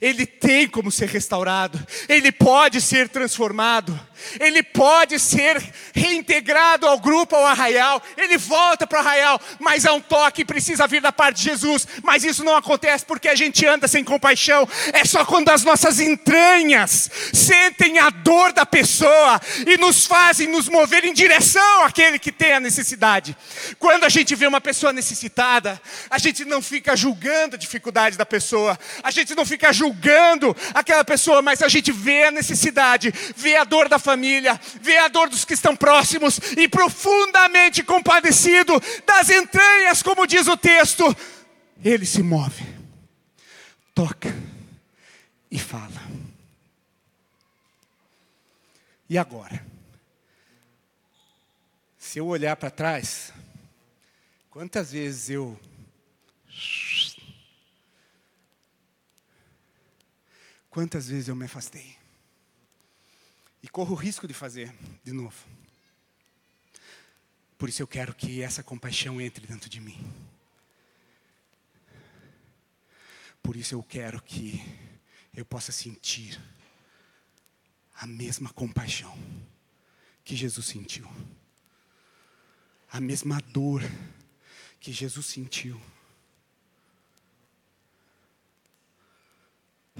[0.00, 3.98] ele tem como ser restaurado, ele pode ser transformado,
[4.38, 5.62] ele pode ser
[5.94, 10.86] reintegrado ao grupo, ao arraial, ele volta para o arraial, mas há um toque, precisa
[10.86, 14.68] vir da parte de Jesus, mas isso não acontece porque a gente anda sem compaixão,
[14.92, 20.68] é só quando as nossas entranhas sentem a dor da pessoa e nos fazem nos
[20.68, 23.36] mover em direção àquele que tem a necessidade.
[23.78, 28.26] Quando a gente vê uma pessoa necessitada, a gente não fica julgando a dificuldade da
[28.26, 33.56] pessoa, a gente não fica julgando aquela pessoa, mas a gente vê a necessidade, vê
[33.56, 39.30] a dor da família, vê a dor dos que estão próximos e profundamente compadecido das
[39.30, 41.16] entranhas, como diz o texto,
[41.82, 42.62] ele se move,
[43.94, 44.34] toca
[45.50, 46.00] e fala.
[49.08, 49.64] E agora?
[51.98, 53.32] Se eu olhar para trás,
[54.50, 55.58] quantas vezes eu
[60.70, 61.96] Quantas vezes eu me afastei?
[63.60, 65.36] E corro o risco de fazer de novo.
[67.58, 69.98] Por isso eu quero que essa compaixão entre dentro de mim.
[73.42, 74.62] Por isso eu quero que
[75.34, 76.40] eu possa sentir
[77.94, 79.12] a mesma compaixão
[80.24, 81.10] que Jesus sentiu.
[82.92, 83.82] A mesma dor
[84.78, 85.80] que Jesus sentiu.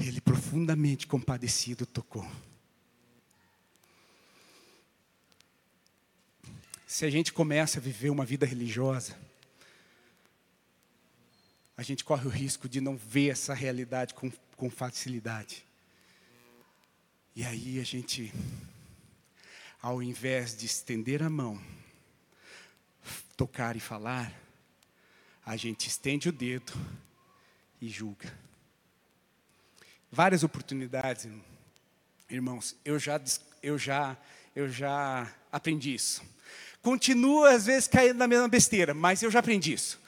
[0.00, 2.26] Ele profundamente compadecido tocou.
[6.86, 9.16] Se a gente começa a viver uma vida religiosa,
[11.76, 15.64] a gente corre o risco de não ver essa realidade com, com facilidade.
[17.36, 18.32] E aí a gente,
[19.80, 21.62] ao invés de estender a mão,
[23.36, 24.30] tocar e falar,
[25.46, 26.72] a gente estende o dedo
[27.80, 28.49] e julga.
[30.12, 31.29] Várias oportunidades,
[32.29, 33.20] irmãos, eu já,
[33.62, 34.16] eu já,
[34.57, 36.20] eu já aprendi isso.
[36.83, 40.01] Continua às vezes caindo na mesma besteira, mas eu já aprendi isso.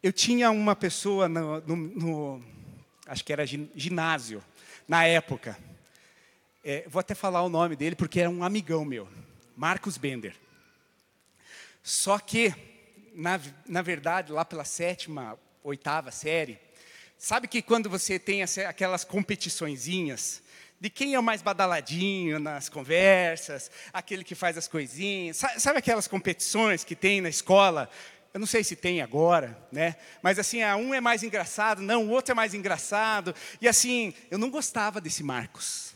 [0.00, 2.44] Eu tinha uma pessoa no, no, no
[3.04, 4.40] acho que era ginásio,
[4.86, 5.58] na época.
[6.62, 9.08] É, vou até falar o nome dele porque era um amigão meu,
[9.56, 10.36] Marcos Bender.
[11.82, 12.54] Só que,
[13.16, 16.60] na, na verdade, lá pela sétima, oitava série,
[17.22, 20.42] sabe que quando você tem aquelas competiçõezinhas,
[20.80, 26.08] de quem é o mais badaladinho nas conversas, aquele que faz as coisinhas, sabe aquelas
[26.08, 27.88] competições que tem na escola?
[28.34, 29.94] Eu não sei se tem agora, né?
[30.20, 33.32] Mas assim, ah, um é mais engraçado, não, o outro é mais engraçado.
[33.60, 35.94] E assim, eu não gostava desse Marcos.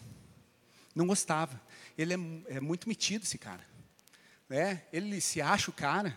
[0.94, 1.60] Não gostava.
[1.98, 3.66] Ele é, é muito metido, esse cara.
[4.48, 4.84] Né?
[4.92, 6.16] Ele se acha o cara.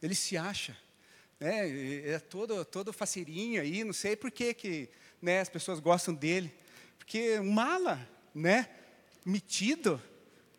[0.00, 0.74] Ele se acha.
[1.40, 2.10] Né?
[2.10, 4.88] É todo, todo faceirinho aí, não sei por que, que
[5.22, 6.52] né, as pessoas gostam dele.
[6.98, 8.68] Porque um mala, né?
[9.24, 10.00] Metido,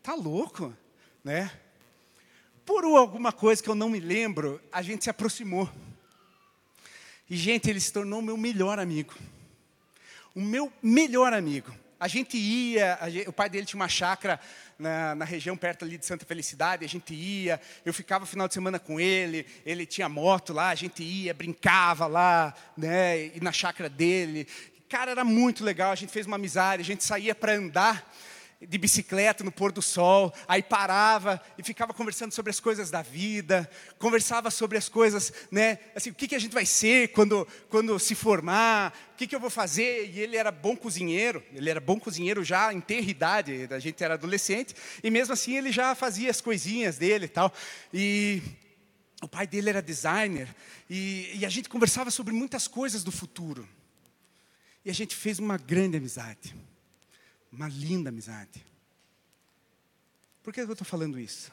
[0.02, 0.76] tá louco,
[1.24, 1.52] né?
[2.66, 5.70] Por alguma coisa que eu não me lembro, a gente se aproximou.
[7.30, 9.14] E, gente, ele se tornou meu melhor amigo.
[10.36, 11.74] O meu melhor amigo.
[12.02, 14.40] A gente ia, a gente, o pai dele tinha uma chácara
[14.80, 18.56] na, na, região perto ali de Santa Felicidade, a gente ia, eu ficava final de
[18.56, 23.52] semana com ele, ele tinha moto lá, a gente ia, brincava lá, né, e na
[23.52, 24.48] chácara dele.
[24.90, 28.04] Cara, era muito legal, a gente fez uma amizade, a gente saía para andar
[28.68, 33.02] de bicicleta no pôr do sol, aí parava e ficava conversando sobre as coisas da
[33.02, 37.48] vida, conversava sobre as coisas, né, assim, o que, que a gente vai ser quando,
[37.70, 41.70] quando se formar, o que, que eu vou fazer, e ele era bom cozinheiro, ele
[41.70, 45.72] era bom cozinheiro já em ter idade, a gente era adolescente, e mesmo assim ele
[45.72, 47.52] já fazia as coisinhas dele e tal,
[47.92, 48.44] e
[49.24, 50.48] o pai dele era designer,
[50.88, 53.68] e, e a gente conversava sobre muitas coisas do futuro,
[54.86, 56.56] e a gente fez uma grande amizade.
[57.52, 58.66] Uma linda amizade.
[60.42, 61.52] Por que eu estou falando isso?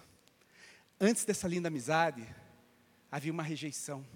[1.01, 2.27] Antes dessa linda amizade,
[3.11, 4.07] havia uma rejeição.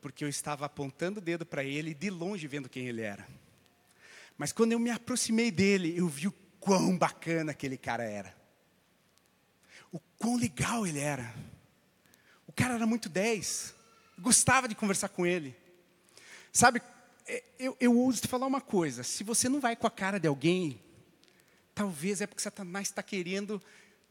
[0.00, 3.26] Porque eu estava apontando o dedo para ele, de longe vendo quem ele era.
[4.38, 8.34] Mas quando eu me aproximei dele, eu vi o quão bacana aquele cara era.
[9.90, 11.34] O quão legal ele era.
[12.46, 13.74] O cara era muito 10.
[14.18, 15.56] Gostava de conversar com ele.
[16.52, 16.80] Sabe,
[17.58, 20.28] eu, eu ouso te falar uma coisa: se você não vai com a cara de
[20.28, 20.80] alguém,
[21.74, 23.62] talvez é porque Satanás está querendo,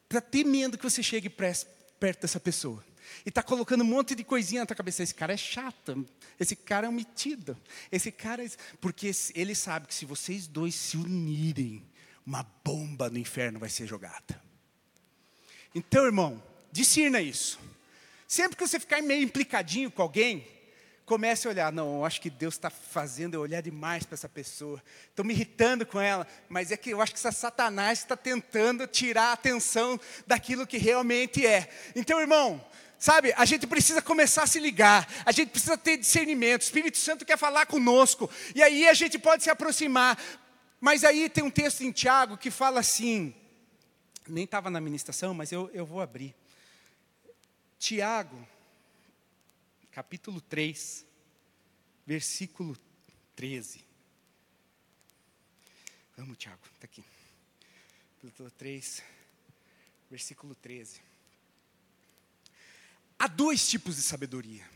[0.04, 2.84] está temendo que você chegue perto dessa pessoa.
[3.26, 5.04] E está colocando um monte de coisinha na tua cabeça.
[5.04, 6.08] Esse cara é chato,
[6.39, 7.58] esse cara é um metido,
[7.91, 8.50] esse cara é...
[8.80, 11.84] Porque ele sabe que se vocês dois se unirem,
[12.26, 14.41] uma bomba no inferno vai ser jogada.
[15.76, 17.60] Então, irmão, discirna isso.
[18.28, 20.47] Sempre que você ficar meio implicadinho com alguém,
[21.06, 24.30] comece a olhar, não, eu acho que Deus está fazendo eu olhar demais para essa
[24.30, 24.82] pessoa.
[25.10, 28.88] Estou me irritando com ela, mas é que eu acho que essa Satanás está tentando
[28.88, 31.70] tirar a atenção daquilo que realmente é.
[31.96, 32.64] Então, irmão,
[32.98, 36.62] sabe, a gente precisa começar a se ligar, a gente precisa ter discernimento.
[36.62, 40.18] O Espírito Santo quer falar conosco, e aí a gente pode se aproximar.
[40.80, 43.36] Mas aí tem um texto em Tiago que fala assim,
[44.28, 46.34] nem estava na ministração, mas eu, eu vou abrir.
[47.78, 48.48] Tiago,
[49.92, 51.06] capítulo 3,
[52.06, 52.78] versículo
[53.36, 53.84] 13.
[56.16, 57.04] Vamos, Tiago, está aqui.
[58.22, 59.04] Capítulo 3,
[60.10, 61.02] versículo 13.
[63.20, 64.68] Há dois tipos de sabedoria.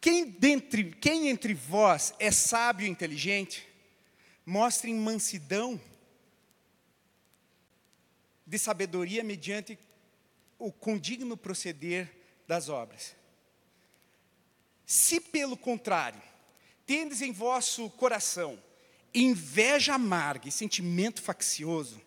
[0.00, 3.66] Quem, dentre, quem entre vós é sábio e inteligente,
[4.44, 5.80] mostrem mansidão
[8.44, 9.78] de sabedoria mediante
[10.58, 12.19] o condigno proceder
[12.50, 13.14] das obras.
[14.84, 16.20] Se pelo contrário,
[16.84, 18.60] tendes em vosso coração
[19.14, 22.02] inveja amarga e sentimento faccioso,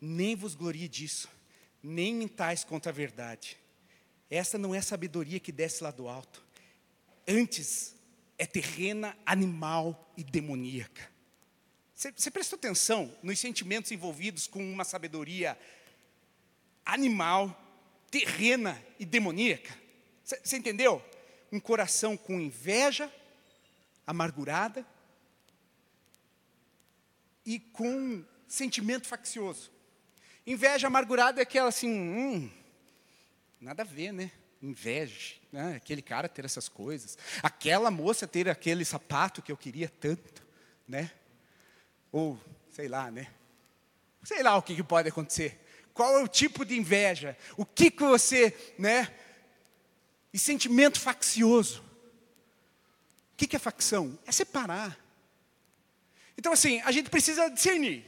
[0.00, 1.28] nem vos glorie disso,
[1.82, 3.58] nem mentais contra a verdade.
[4.30, 6.44] Esta não é sabedoria que desce lá do alto.
[7.26, 7.96] Antes
[8.38, 11.10] é terrena, animal e demoníaca.
[11.92, 15.58] Você, você prestou atenção nos sentimentos envolvidos com uma sabedoria
[16.86, 17.69] animal,
[18.10, 19.74] terrena e demoníaca.
[20.24, 21.02] Você entendeu?
[21.52, 23.12] Um coração com inveja,
[24.06, 24.86] amargurada
[27.44, 29.70] e com sentimento faccioso.
[30.46, 32.50] Inveja amargurada é aquela assim, hum,
[33.60, 34.30] nada a ver, né?
[34.62, 35.36] Inveja.
[35.52, 35.76] né?
[35.76, 40.44] aquele cara ter essas coisas, aquela moça ter aquele sapato que eu queria tanto,
[40.86, 41.10] né?
[42.12, 42.38] Ou,
[42.70, 43.28] sei lá, né?
[44.22, 45.58] Sei lá o que, que pode acontecer.
[46.00, 47.36] Qual é o tipo de inveja?
[47.58, 49.12] O que, que você, né?
[50.32, 51.82] E sentimento faccioso.
[53.34, 54.18] O que, que é facção?
[54.24, 54.98] É separar.
[56.38, 58.02] Então, assim, a gente precisa discernir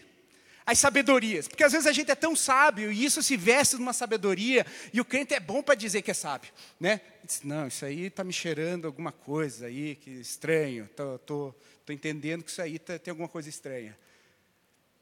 [0.65, 3.93] as sabedorias, porque às vezes a gente é tão sábio e isso se veste numa
[3.93, 6.99] sabedoria e o crente é bom para dizer que é sábio, né?
[7.23, 11.93] Diz, não, isso aí está me cheirando alguma coisa aí que estranho, tô, tô, tô
[11.93, 13.95] entendendo que isso aí tá, tem alguma coisa estranha.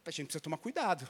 [0.04, 1.08] A gente precisa tomar cuidado,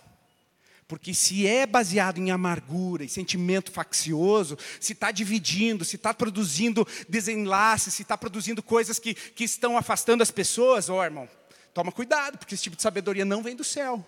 [0.91, 6.85] porque se é baseado em amargura e sentimento faccioso, se está dividindo, se está produzindo
[7.09, 11.29] desenlaces, se está produzindo coisas que, que estão afastando as pessoas, ó oh, irmão,
[11.73, 14.05] toma cuidado, porque esse tipo de sabedoria não vem do céu.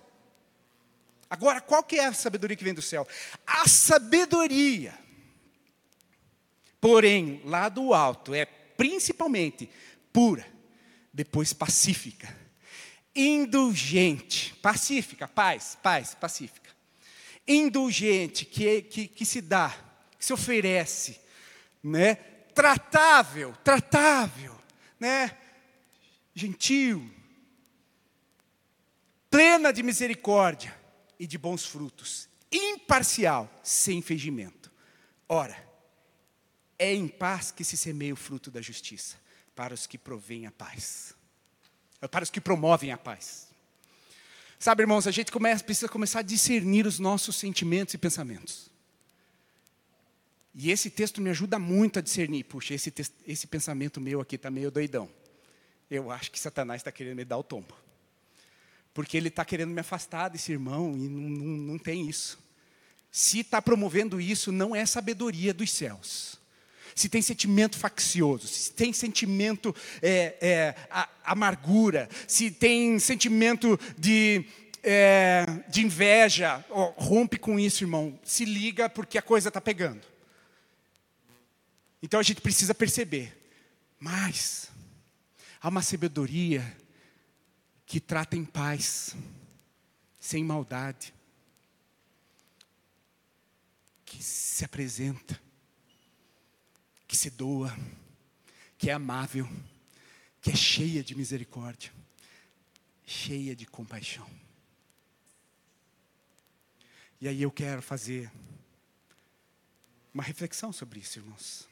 [1.31, 3.07] Agora, qual que é a sabedoria que vem do céu?
[3.47, 4.93] A sabedoria,
[6.81, 9.71] porém, lá do alto, é principalmente
[10.13, 10.45] pura,
[11.15, 12.37] depois pacífica,
[13.15, 16.62] indulgente, pacífica, paz, paz, pacífica
[17.47, 19.75] indulgente, que, que, que se dá,
[20.19, 21.21] que se oferece,
[21.83, 22.15] né?
[22.55, 24.57] tratável, tratável,
[24.99, 25.37] né?
[26.35, 27.11] gentil,
[29.31, 30.75] plena de misericórdia
[31.19, 34.71] e de bons frutos, imparcial, sem fingimento.
[35.29, 35.57] Ora,
[36.79, 39.17] é em paz que se semeia o fruto da justiça,
[39.55, 41.15] para os que provêm a paz,
[42.11, 43.52] para os que promovem a paz.
[44.63, 48.71] Sabe, irmãos, a gente começa, precisa começar a discernir os nossos sentimentos e pensamentos.
[50.55, 52.45] E esse texto me ajuda muito a discernir.
[52.45, 52.95] Puxa, esse,
[53.27, 55.11] esse pensamento meu aqui está meio doidão.
[55.91, 57.75] Eu acho que Satanás está querendo me dar o tombo.
[58.95, 62.39] Porque ele está querendo me afastar desse irmão e não, não, não tem isso.
[63.11, 66.41] Se está promovendo isso, não é sabedoria dos céus
[66.95, 74.45] se tem sentimento faccioso, se tem sentimento é, é, a, amargura, se tem sentimento de,
[74.83, 78.19] é, de inveja, oh, rompe com isso, irmão.
[78.23, 80.03] Se liga porque a coisa está pegando.
[82.03, 83.39] Então a gente precisa perceber.
[83.99, 84.69] Mas
[85.61, 86.77] há uma sabedoria
[87.87, 89.15] que trata em paz,
[90.19, 91.15] sem maldade,
[94.05, 95.42] que se apresenta
[97.13, 97.71] que se doa,
[98.79, 99.47] que é amável,
[100.41, 101.93] que é cheia de misericórdia,
[103.05, 104.27] cheia de compaixão.
[107.21, 108.33] E aí eu quero fazer
[110.15, 111.69] uma reflexão sobre isso, irmãos.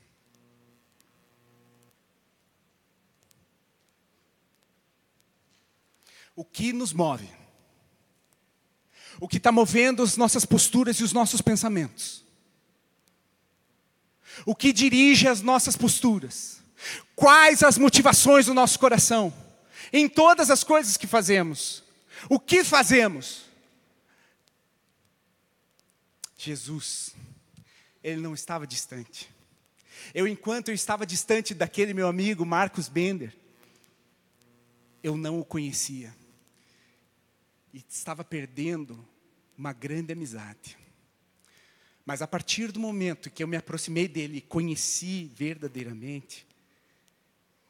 [6.37, 7.31] O que nos move?
[9.19, 12.30] O que está movendo as nossas posturas e os nossos pensamentos?
[14.45, 16.63] O que dirige as nossas posturas,
[17.15, 19.33] quais as motivações do nosso coração,
[19.93, 21.83] em todas as coisas que fazemos,
[22.29, 23.43] o que fazemos.
[26.37, 27.15] Jesus,
[28.03, 29.29] ele não estava distante.
[30.15, 33.37] Eu, enquanto eu estava distante daquele meu amigo Marcos Bender,
[35.03, 36.15] eu não o conhecia.
[37.73, 39.07] E estava perdendo
[39.57, 40.80] uma grande amizade.
[42.11, 46.45] Mas a partir do momento que eu me aproximei dele e conheci verdadeiramente,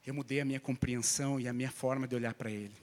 [0.07, 2.75] eu mudei a minha compreensão e a minha forma de olhar para ele.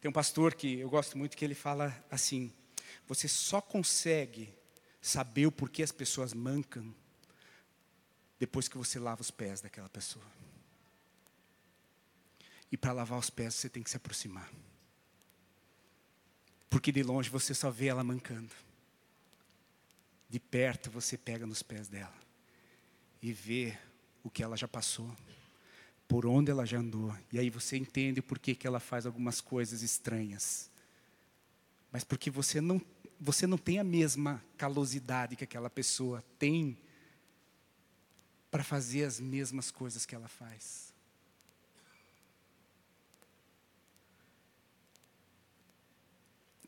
[0.00, 2.50] Tem um pastor que eu gosto muito que ele fala assim:
[3.06, 4.48] você só consegue
[4.98, 6.94] saber o porquê as pessoas mancam
[8.38, 10.24] depois que você lava os pés daquela pessoa.
[12.72, 14.50] E para lavar os pés você tem que se aproximar.
[16.70, 18.67] Porque de longe você só vê ela mancando.
[20.28, 22.14] De perto você pega nos pés dela
[23.22, 23.76] e vê
[24.22, 25.10] o que ela já passou,
[26.06, 27.16] por onde ela já andou.
[27.32, 30.70] E aí você entende por que, que ela faz algumas coisas estranhas.
[31.90, 32.80] Mas porque você não,
[33.18, 36.78] você não tem a mesma calosidade que aquela pessoa tem
[38.50, 40.92] para fazer as mesmas coisas que ela faz.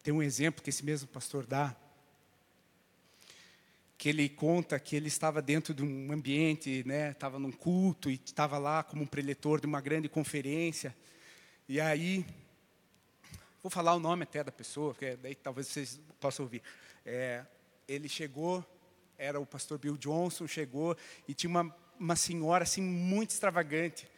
[0.03, 1.77] Tem um exemplo que esse mesmo pastor dá
[4.01, 8.15] que ele conta que ele estava dentro de um ambiente, né, estava num culto e
[8.15, 10.97] estava lá como um preletor de uma grande conferência.
[11.69, 12.25] E aí,
[13.63, 16.63] vou falar o nome até da pessoa, porque daí talvez vocês possam ouvir.
[17.05, 17.45] É,
[17.87, 18.65] ele chegou,
[19.19, 20.97] era o pastor Bill Johnson, chegou
[21.29, 24.09] e tinha uma, uma senhora assim muito extravagante,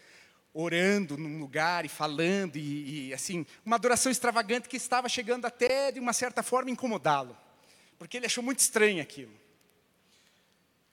[0.54, 5.90] orando num lugar e falando e, e assim uma adoração extravagante que estava chegando até
[5.90, 7.36] de uma certa forma incomodá-lo,
[7.98, 9.41] porque ele achou muito estranho aquilo.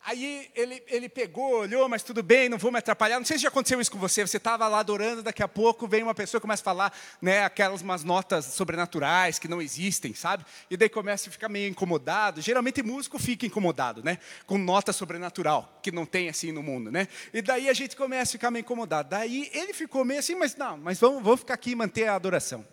[0.05, 3.19] Aí ele, ele pegou, olhou, mas tudo bem, não vou me atrapalhar.
[3.19, 4.25] Não sei se já aconteceu isso com você.
[4.25, 7.43] Você estava lá adorando, daqui a pouco vem uma pessoa e começa a falar né,
[7.43, 10.45] aquelas umas notas sobrenaturais que não existem, sabe?
[10.69, 12.41] E daí começa a ficar meio incomodado.
[12.41, 14.19] Geralmente músico fica incomodado, né?
[14.47, 17.07] Com nota sobrenatural, que não tem assim no mundo, né?
[17.33, 19.09] E daí a gente começa a ficar meio incomodado.
[19.09, 22.15] Daí ele ficou meio assim, mas não, mas vamos, vamos ficar aqui e manter a
[22.15, 22.65] adoração.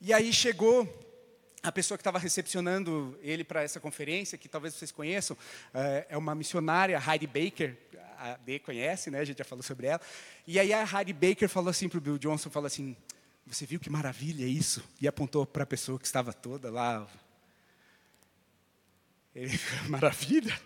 [0.00, 1.09] E aí chegou
[1.62, 5.36] a pessoa que estava recepcionando ele para essa conferência, que talvez vocês conheçam,
[5.74, 7.76] eh, é uma missionária, Heidi Baker,
[8.18, 9.20] a B conhece, né?
[9.20, 10.00] A gente já falou sobre ela.
[10.46, 12.96] E aí a Heidi Baker falou assim para o Bill Johnson, falou assim,
[13.46, 14.82] você viu que maravilha isso?
[15.00, 17.06] E apontou para a pessoa que estava toda lá.
[19.34, 19.58] Ele,
[19.88, 20.58] maravilha?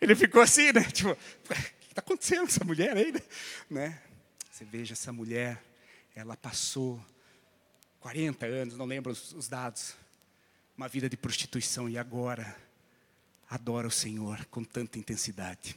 [0.00, 0.84] Ele ficou assim, né?
[0.90, 3.12] Tipo, o que está acontecendo com essa mulher aí,
[3.68, 4.00] né?
[4.50, 5.62] Você veja, essa mulher,
[6.14, 7.04] ela passou
[8.00, 9.94] 40 anos, não lembro os dados,
[10.80, 12.56] uma vida de prostituição e agora
[13.50, 15.76] adora o Senhor com tanta intensidade.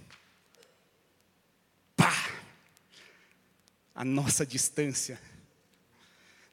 [1.93, 2.31] Pá!
[3.93, 5.21] A nossa distância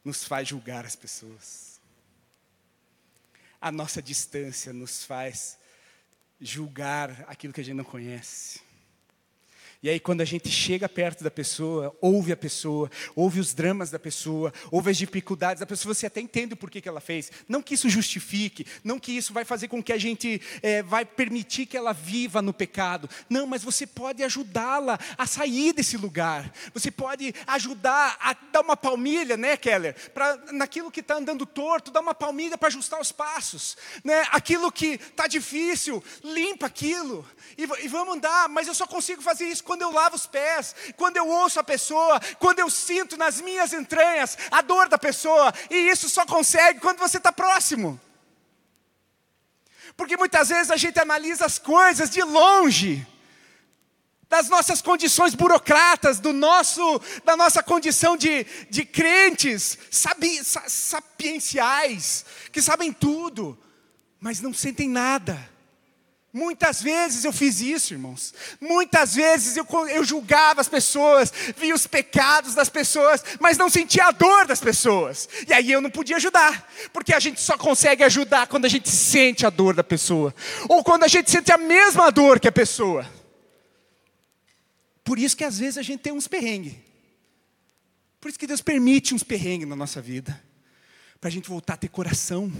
[0.05, 1.81] nos faz julgar as pessoas.
[3.61, 5.57] A nossa distância nos faz
[6.41, 8.61] julgar aquilo que a gente não conhece.
[9.83, 13.91] E aí, quando a gente chega perto da pessoa, ouve a pessoa, ouve os dramas
[13.91, 17.33] da pessoa, ouve as dificuldades da pessoa, você até entende o porquê que ela fez.
[17.49, 21.07] Não que isso justifique, não que isso vai fazer com que a gente é, vai
[21.07, 23.09] permitir que ela viva no pecado.
[23.31, 26.53] Não, mas você pode ajudá-la a sair desse lugar.
[26.75, 29.97] Você pode ajudar a dar uma palmilha, né, Keller?
[30.11, 33.79] Pra, naquilo que está andando torto, dar uma palmilha para ajustar os passos.
[34.05, 34.27] Né?
[34.31, 37.27] Aquilo que está difícil, limpa aquilo.
[37.57, 40.75] E, e vamos andar, mas eu só consigo fazer isso quando eu lavo os pés,
[40.97, 45.55] quando eu ouço a pessoa, quando eu sinto nas minhas entranhas a dor da pessoa,
[45.71, 48.01] e isso só consegue quando você está próximo.
[49.97, 53.07] Porque muitas vezes a gente analisa as coisas de longe,
[54.29, 62.61] das nossas condições burocratas, do nosso, da nossa condição de, de crentes sabi, sapienciais, que
[62.61, 63.57] sabem tudo,
[64.19, 65.49] mas não sentem nada.
[66.33, 68.33] Muitas vezes eu fiz isso, irmãos.
[68.61, 74.05] Muitas vezes eu, eu julgava as pessoas, via os pecados das pessoas, mas não sentia
[74.07, 75.29] a dor das pessoas.
[75.49, 78.89] E aí eu não podia ajudar, porque a gente só consegue ajudar quando a gente
[78.89, 80.33] sente a dor da pessoa,
[80.69, 83.05] ou quando a gente sente a mesma dor que a pessoa.
[85.03, 86.75] Por isso que às vezes a gente tem uns perrengues.
[88.21, 90.41] Por isso que Deus permite uns perrengues na nossa vida,
[91.21, 92.53] para a gente voltar a ter coração,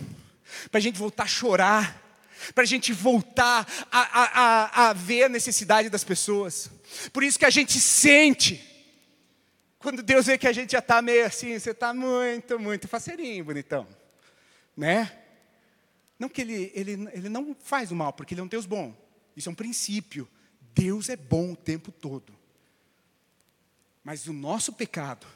[0.73, 2.10] para a gente voltar a chorar
[2.55, 6.71] para a gente voltar a, a, a, a ver a necessidade das pessoas.
[7.13, 8.65] Por isso que a gente sente,
[9.79, 13.45] quando Deus vê que a gente já está meio assim, você está muito, muito faceirinho,
[13.45, 13.87] bonitão.
[14.77, 15.11] Né?
[16.19, 18.95] Não que ele, ele, ele não faz o mal, porque ele é um Deus bom.
[19.37, 20.29] Isso é um princípio.
[20.75, 22.39] Deus é bom o tempo todo.
[24.05, 25.27] Mas o nosso pecado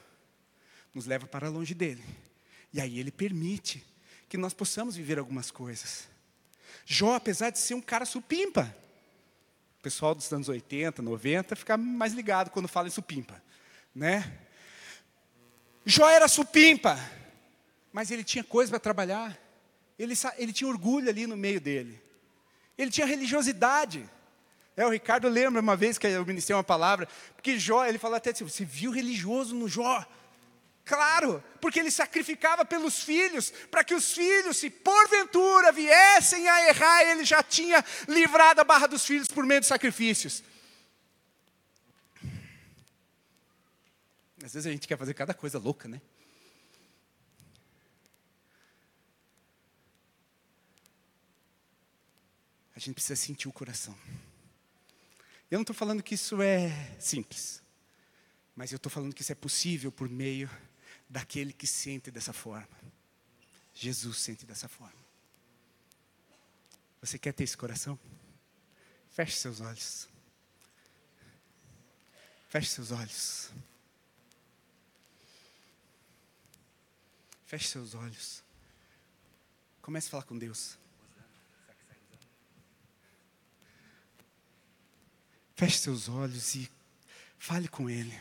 [0.93, 2.03] nos leva para longe dele.
[2.73, 3.83] E aí ele permite
[4.29, 6.07] que nós possamos viver algumas coisas.
[6.85, 8.75] Jó, apesar de ser um cara supimpa,
[9.79, 13.41] o pessoal dos anos 80, 90 fica mais ligado quando fala em supimpa,
[13.93, 14.39] né?
[15.85, 16.99] Jó era supimpa,
[17.93, 19.37] mas ele tinha coisa para trabalhar.
[19.97, 22.01] Ele, ele tinha orgulho ali no meio dele.
[22.77, 24.09] Ele tinha religiosidade.
[24.75, 28.17] É, o Ricardo lembra uma vez que eu ministrei uma palavra, porque Jó, ele falou
[28.17, 30.05] até assim, você viu religioso no Jó?
[30.85, 37.01] Claro, porque ele sacrificava pelos filhos, para que os filhos, se porventura viessem a errar,
[37.01, 40.43] ele já tinha livrado a barra dos filhos por meio de sacrifícios.
[44.43, 45.99] Às vezes a gente quer fazer cada coisa louca, né?
[52.75, 53.97] A gente precisa sentir o coração.
[55.49, 57.63] Eu não estou falando que isso é simples,
[58.55, 60.47] mas eu estou falando que isso é possível por meio
[61.09, 62.77] daquele que sente dessa forma.
[63.73, 65.05] Jesus sente dessa forma.
[67.01, 67.99] Você quer ter esse coração?
[69.11, 70.07] Feche seus olhos.
[72.49, 73.51] Feche seus olhos.
[77.45, 78.43] Feche seus olhos.
[79.81, 80.77] Comece a falar com Deus.
[85.55, 86.69] Feche seus olhos e
[87.37, 88.19] fale com Ele.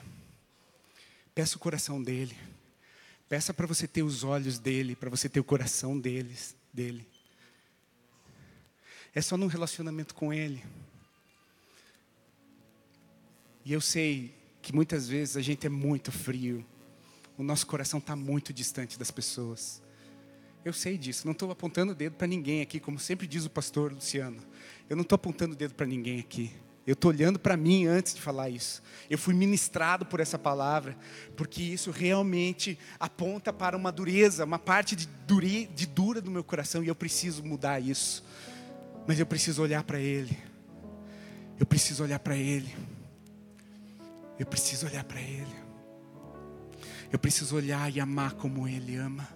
[1.35, 2.37] Peça o coração dele.
[3.29, 7.07] Peça para você ter os olhos dele, para você ter o coração deles, dele.
[9.15, 10.63] É só num relacionamento com ele.
[13.65, 16.65] E eu sei que muitas vezes a gente é muito frio.
[17.39, 19.83] O nosso coração está muito distante das pessoas.
[20.65, 21.27] Eu sei disso.
[21.27, 24.43] Não estou apontando o dedo para ninguém aqui, como sempre diz o pastor Luciano.
[24.89, 26.53] Eu não estou apontando o dedo para ninguém aqui.
[26.87, 28.83] Eu estou olhando para mim antes de falar isso.
[29.09, 30.97] Eu fui ministrado por essa palavra,
[31.35, 36.45] porque isso realmente aponta para uma dureza, uma parte de, dure, de dura do meu
[36.45, 38.23] coração, e eu preciso mudar isso.
[39.07, 40.37] Mas eu preciso olhar para Ele.
[41.59, 42.75] Eu preciso olhar para Ele.
[44.39, 45.55] Eu preciso olhar para Ele.
[47.11, 49.27] Eu preciso olhar e amar como Ele ama.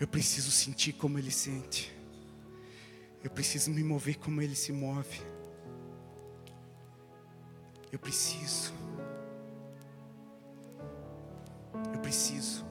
[0.00, 1.94] Eu preciso sentir como Ele sente.
[3.22, 5.35] Eu preciso me mover como Ele se move.
[7.92, 8.72] Eu preciso.
[11.92, 12.64] Eu preciso.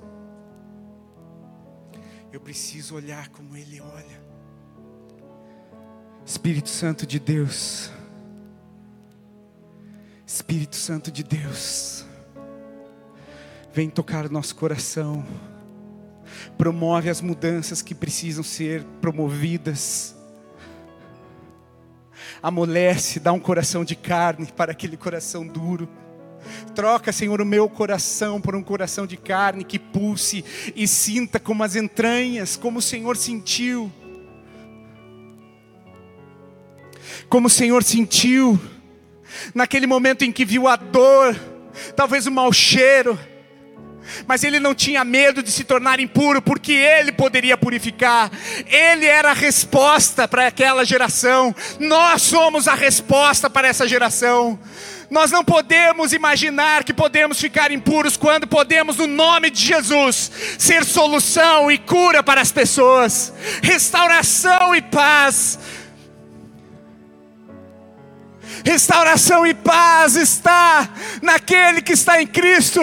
[2.32, 4.22] Eu preciso olhar como Ele olha.
[6.26, 7.92] Espírito Santo de Deus.
[10.26, 12.06] Espírito Santo de Deus.
[13.72, 15.26] Vem tocar o nosso coração.
[16.58, 20.16] Promove as mudanças que precisam ser promovidas.
[22.42, 25.90] Amolece, dá um coração de carne para aquele coração duro.
[26.76, 30.44] Troca, Senhor, o meu coração por um coração de carne que pulse
[30.76, 33.92] e sinta como as entranhas, como o Senhor sentiu.
[37.30, 38.60] Como o Senhor sentiu
[39.54, 41.36] naquele momento em que viu a dor,
[41.96, 43.18] talvez o mau cheiro,
[44.28, 48.32] mas ele não tinha medo de se tornar impuro, porque ele poderia purificar,
[48.68, 54.60] ele era a resposta para aquela geração, nós somos a resposta para essa geração.
[55.08, 60.84] Nós não podemos imaginar que podemos ficar impuros quando podemos, no nome de Jesus, ser
[60.84, 63.32] solução e cura para as pessoas,
[63.62, 65.60] restauração e paz
[68.66, 70.90] Restauração e paz está
[71.22, 72.82] naquele que está em Cristo.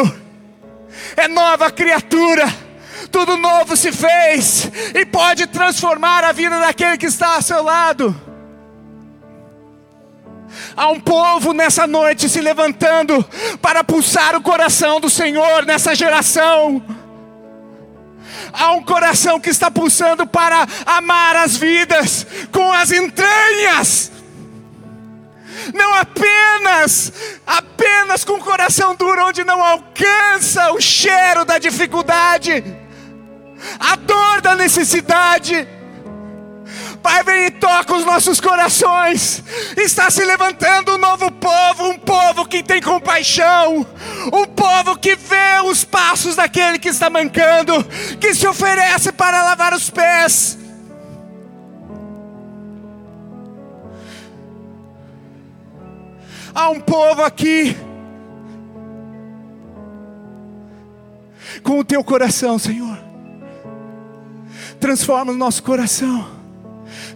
[1.16, 2.46] É nova criatura.
[3.10, 8.18] Tudo novo se fez e pode transformar a vida daquele que está ao seu lado.
[10.76, 13.24] Há um povo nessa noite se levantando
[13.60, 16.82] para pulsar o coração do Senhor nessa geração.
[18.52, 24.12] Há um coração que está pulsando para amar as vidas com as entranhas
[25.74, 27.12] não apenas,
[27.46, 32.64] apenas com o coração duro, onde não alcança o cheiro da dificuldade,
[33.78, 35.68] a dor da necessidade.
[37.02, 39.42] Pai, vem e toca os nossos corações.
[39.76, 43.84] Está se levantando um novo povo, um povo que tem compaixão,
[44.32, 47.82] um povo que vê os passos daquele que está mancando,
[48.20, 50.61] que se oferece para lavar os pés
[56.54, 57.76] Há um povo aqui.
[61.62, 62.98] Com o teu coração, Senhor.
[64.78, 66.26] Transforma o nosso coração.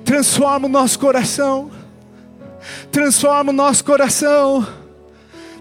[0.05, 1.71] Transforma o nosso coração.
[2.91, 4.67] Transforma o nosso coração.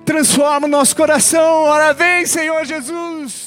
[0.05, 1.63] Transforma o nosso coração.
[1.63, 3.44] Ora vem, Senhor Jesus.